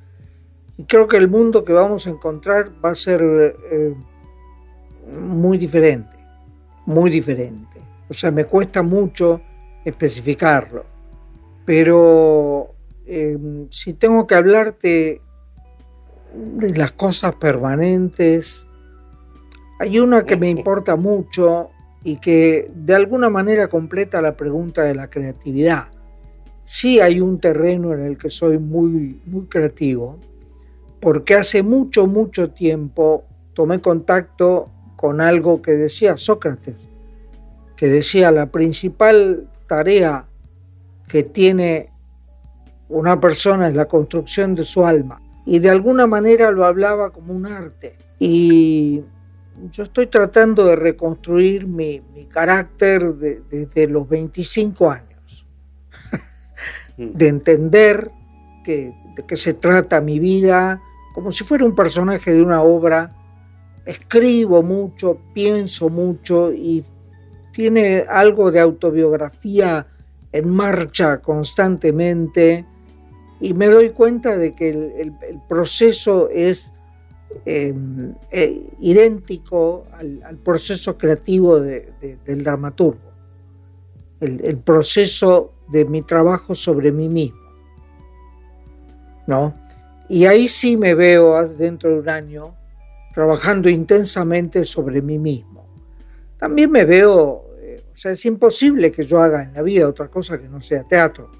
Creo 0.86 1.08
que 1.08 1.16
el 1.16 1.28
mundo 1.28 1.64
que 1.64 1.72
vamos 1.72 2.06
a 2.06 2.10
encontrar 2.10 2.70
va 2.84 2.90
a 2.90 2.94
ser 2.94 3.22
eh, 3.70 3.94
muy 5.18 5.56
diferente, 5.56 6.16
muy 6.84 7.10
diferente. 7.10 7.75
O 8.08 8.14
sea, 8.14 8.30
me 8.30 8.44
cuesta 8.44 8.82
mucho 8.82 9.40
especificarlo, 9.84 10.84
pero 11.64 12.74
eh, 13.06 13.38
si 13.70 13.94
tengo 13.94 14.26
que 14.26 14.34
hablarte 14.34 15.20
de 16.34 16.76
las 16.76 16.92
cosas 16.92 17.34
permanentes, 17.36 18.64
hay 19.78 19.98
una 19.98 20.24
que 20.24 20.36
me 20.36 20.50
importa 20.50 20.96
mucho 20.96 21.70
y 22.02 22.16
que 22.16 22.70
de 22.74 22.94
alguna 22.94 23.28
manera 23.28 23.68
completa 23.68 24.22
la 24.22 24.36
pregunta 24.36 24.82
de 24.82 24.94
la 24.94 25.08
creatividad. 25.08 25.88
Sí 26.64 27.00
hay 27.00 27.20
un 27.20 27.40
terreno 27.40 27.92
en 27.92 28.02
el 28.02 28.18
que 28.18 28.30
soy 28.30 28.58
muy, 28.58 29.20
muy 29.24 29.46
creativo, 29.46 30.18
porque 31.00 31.34
hace 31.34 31.62
mucho, 31.62 32.06
mucho 32.06 32.50
tiempo 32.50 33.24
tomé 33.54 33.80
contacto 33.80 34.68
con 34.96 35.20
algo 35.20 35.62
que 35.62 35.72
decía 35.72 36.16
Sócrates, 36.16 36.88
que 37.76 37.86
decía 37.88 38.30
la 38.30 38.46
principal 38.46 39.48
tarea 39.66 40.26
que 41.08 41.22
tiene 41.22 41.90
una 42.88 43.20
persona 43.20 43.68
es 43.68 43.74
la 43.74 43.86
construcción 43.86 44.54
de 44.54 44.64
su 44.64 44.86
alma. 44.86 45.20
Y 45.44 45.58
de 45.58 45.70
alguna 45.70 46.06
manera 46.06 46.50
lo 46.50 46.64
hablaba 46.64 47.10
como 47.10 47.34
un 47.34 47.46
arte. 47.46 47.96
Y 48.18 49.02
yo 49.70 49.82
estoy 49.84 50.06
tratando 50.08 50.64
de 50.64 50.76
reconstruir 50.76 51.66
mi, 51.66 52.02
carácter 52.30 53.14
desde 53.14 53.86
los 53.86 54.08
25 54.08 54.90
años, 54.90 55.46
mm. 56.96 57.10
de 57.12 57.28
entender 57.28 58.10
que, 58.64 58.92
de 59.14 59.26
qué 59.26 59.36
se 59.36 59.54
trata 59.54 60.00
mi 60.00 60.18
vida, 60.18 60.82
como 61.14 61.30
si 61.30 61.44
fuera 61.44 61.64
un 61.64 61.74
personaje 61.74 62.32
de 62.32 62.42
una 62.42 62.62
obra. 62.62 63.12
Escribo 63.86 64.62
mucho, 64.62 65.18
pienso 65.32 65.88
mucho 65.88 66.52
y 66.52 66.84
tiene 67.56 68.04
algo 68.08 68.52
de 68.52 68.60
autobiografía 68.60 69.86
en 70.30 70.48
marcha 70.50 71.18
constantemente 71.18 72.64
y 73.40 73.54
me 73.54 73.66
doy 73.66 73.90
cuenta 73.90 74.36
de 74.36 74.54
que 74.54 74.70
el 74.70 75.40
proceso 75.48 76.28
es 76.28 76.70
Em, 77.44 78.14
eh, 78.30 78.62
idéntico 78.80 79.86
al, 79.92 80.36
proceso 80.38 80.96
creativo 80.96 81.60
del 81.60 82.42
dramaturgo, 82.42 83.12
el, 84.20 84.56
proceso 84.58 85.52
de 85.68 85.84
mi 85.84 86.02
trabajo 86.02 86.54
sobre 86.54 86.90
mí 86.92 87.08
mismo. 87.08 87.40
¿no? 89.26 89.54
Y 90.08 90.24
ahí 90.24 90.48
sí 90.48 90.76
me 90.76 90.94
veo 90.94 91.46
dentro 91.48 91.90
de 91.90 91.98
un 91.98 92.08
año 92.08 92.54
trabajando 93.12 93.68
intensamente 93.68 94.64
sobre 94.64 95.02
mí 95.02 95.18
mismo. 95.18 95.66
También 96.38 96.70
me 96.70 96.84
veo, 96.84 97.44
o 97.96 97.98
sea, 97.98 98.10
es 98.10 98.26
imposible 98.26 98.92
que 98.92 99.06
yo 99.06 99.22
haga 99.22 99.42
en 99.42 99.54
la 99.54 99.62
vida 99.62 99.88
otra 99.88 100.08
cosa 100.08 100.38
que 100.38 100.50
no 100.50 100.60
sea 100.60 100.84
teatro 100.84 101.30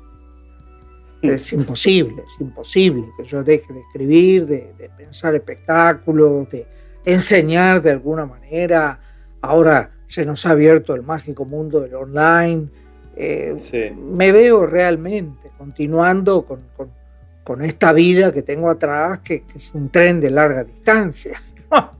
es 1.34 1.52
imposible, 1.52 2.22
es 2.26 2.40
imposible 2.40 3.09
que 3.16 3.24
yo 3.24 3.42
deje 3.42 3.72
de 3.72 3.80
escribir, 3.80 4.46
de, 4.46 4.90
pensar 4.96 5.34
espectáculos, 5.34 6.48
de 6.50 6.66
enseñar 7.04 7.82
de 7.82 7.90
alguna 7.92 8.26
manera. 8.26 8.98
Ahora 9.40 9.90
se 10.04 10.24
nos 10.24 10.46
ha 10.46 10.50
abierto 10.50 10.94
el 10.94 11.02
mágico 11.02 11.44
mundo 11.44 11.80
del 11.80 11.94
online. 11.94 12.68
Eh, 13.16 13.94
me 13.96 14.32
veo 14.32 14.66
realmente 14.66 15.50
continuando 15.57 16.44
con, 16.44 17.62
esta 17.62 17.92
vida 17.92 18.32
que 18.32 18.42
tengo 18.42 18.68
atrás, 18.68 19.20
que, 19.20 19.44
es 19.54 19.72
un 19.74 19.90
tren 19.90 20.20
de 20.20 20.30
larga 20.30 20.64
distancia. 20.64 21.40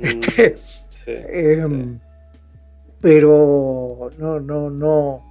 Mm, 0.00 0.04
este, 0.04 0.56
em, 1.32 1.98
pero 3.00 4.10
no, 4.18 4.40
no, 4.40 4.70
no 4.70 5.28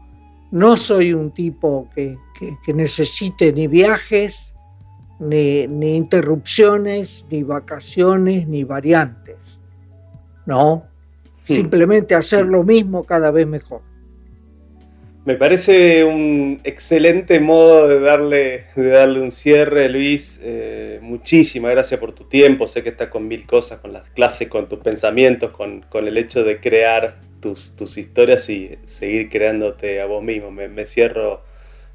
no 0.51 0.77
soy 0.77 1.13
un 1.13 1.31
tipo 1.31 1.89
que, 1.93 2.17
necesite 2.73 3.51
ni 3.51 3.67
viajes, 3.67 4.55
ni, 5.19 5.63
interrupciones, 5.95 7.25
ni 7.29 7.43
vacaciones, 7.43 8.47
ni 8.47 8.63
variantes. 8.63 9.61
No, 10.45 10.85
hmm. 10.85 11.43
simplemente 11.43 12.15
hacer 12.15 12.45
lo 12.45 12.63
mismo 12.63 13.03
cada 13.03 13.31
vez 13.31 13.47
mejor. 13.47 13.81
Me 15.25 15.35
parece 15.35 16.05
un 16.05 16.61
excelente 16.63 17.41
modo 17.41 17.89
de 17.89 17.99
darle, 17.99 18.63
de 18.77 18.87
darle 18.87 19.19
un 19.19 19.33
cierre, 19.33 19.89
Luis. 19.89 20.39
Eh, 20.41 20.99
muchísimas 21.01 21.71
gracias 21.71 21.99
por 21.99 22.13
tu 22.13 22.23
tiempo. 22.23 22.65
Sé 22.69 22.81
que 22.81 22.89
estás 22.89 23.09
con 23.09 23.27
mil 23.27 23.45
cosas, 23.45 23.79
con 23.79 23.91
las 23.91 24.09
clases, 24.11 24.47
con 24.47 24.69
tus 24.69 24.79
pensamientos, 24.79 25.51
con, 25.51 25.81
con 25.89 26.07
el 26.07 26.17
hecho 26.17 26.45
de 26.45 26.61
crear 26.61 27.19
tus, 27.39 27.75
tus, 27.75 27.97
historias 27.97 28.49
y 28.49 28.77
seguir 28.85 29.29
creándote 29.29 30.01
a 30.01 30.05
vos 30.05 30.23
mismo. 30.23 30.51
Me, 30.51 30.87
cierro, 30.87 31.41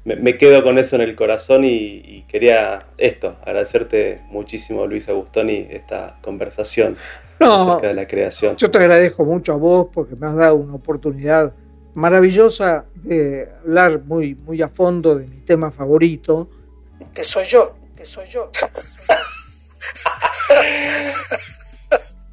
me, 0.05 0.37
quedo 0.37 0.63
con 0.63 0.77
eso 0.77 0.95
en 0.95 1.01
el 1.01 1.15
corazón 1.15 1.63
y, 1.63 2.25
quería 2.27 2.87
esto, 2.97 3.37
agradecerte 3.45 4.21
muchísimo, 4.29 4.87
Luis 4.87 5.07
Agustoni, 5.09 5.67
esta 5.69 6.17
conversación 6.21 6.97
acerca 7.39 7.87
de 7.87 7.93
la 7.93 8.07
creación. 8.07 8.55
Yo 8.57 8.71
te 8.71 8.77
agradezco 8.77 9.25
mucho 9.25 9.53
a 9.53 9.57
vos 9.57 9.87
porque 9.93 10.15
me 10.15 10.27
has 10.27 10.35
dado 10.35 10.55
una 10.55 10.75
oportunidad 10.75 11.53
maravillosa 11.93 12.85
de 12.95 13.49
hablar 13.61 14.01
muy, 14.03 14.35
muy 14.35 14.61
a 14.61 14.67
fondo 14.67 15.15
de 15.15 15.27
mi 15.27 15.41
tema 15.41 15.71
favorito, 15.71 16.49
que 17.13 17.23
soy 17.23 17.45
yo, 17.45 17.75
que 17.95 18.05
soy 18.05 18.27
yo. 18.27 18.49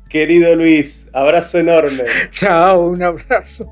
Querido 0.08 0.56
Luis, 0.56 0.99
abrazo 1.12 1.58
enorme. 1.58 2.04
Chao, 2.30 2.88
un 2.88 3.02
abrazo. 3.02 3.70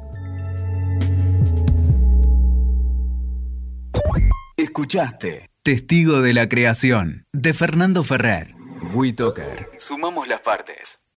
Escuchaste 4.56 5.48
Testigo 5.62 6.22
de 6.22 6.34
la 6.34 6.48
Creación 6.48 7.26
de 7.32 7.52
Fernando 7.52 8.02
Ferrer. 8.02 8.54
WeToker. 8.94 9.70
Sumamos 9.78 10.26
las 10.28 10.40
partes. 10.40 11.00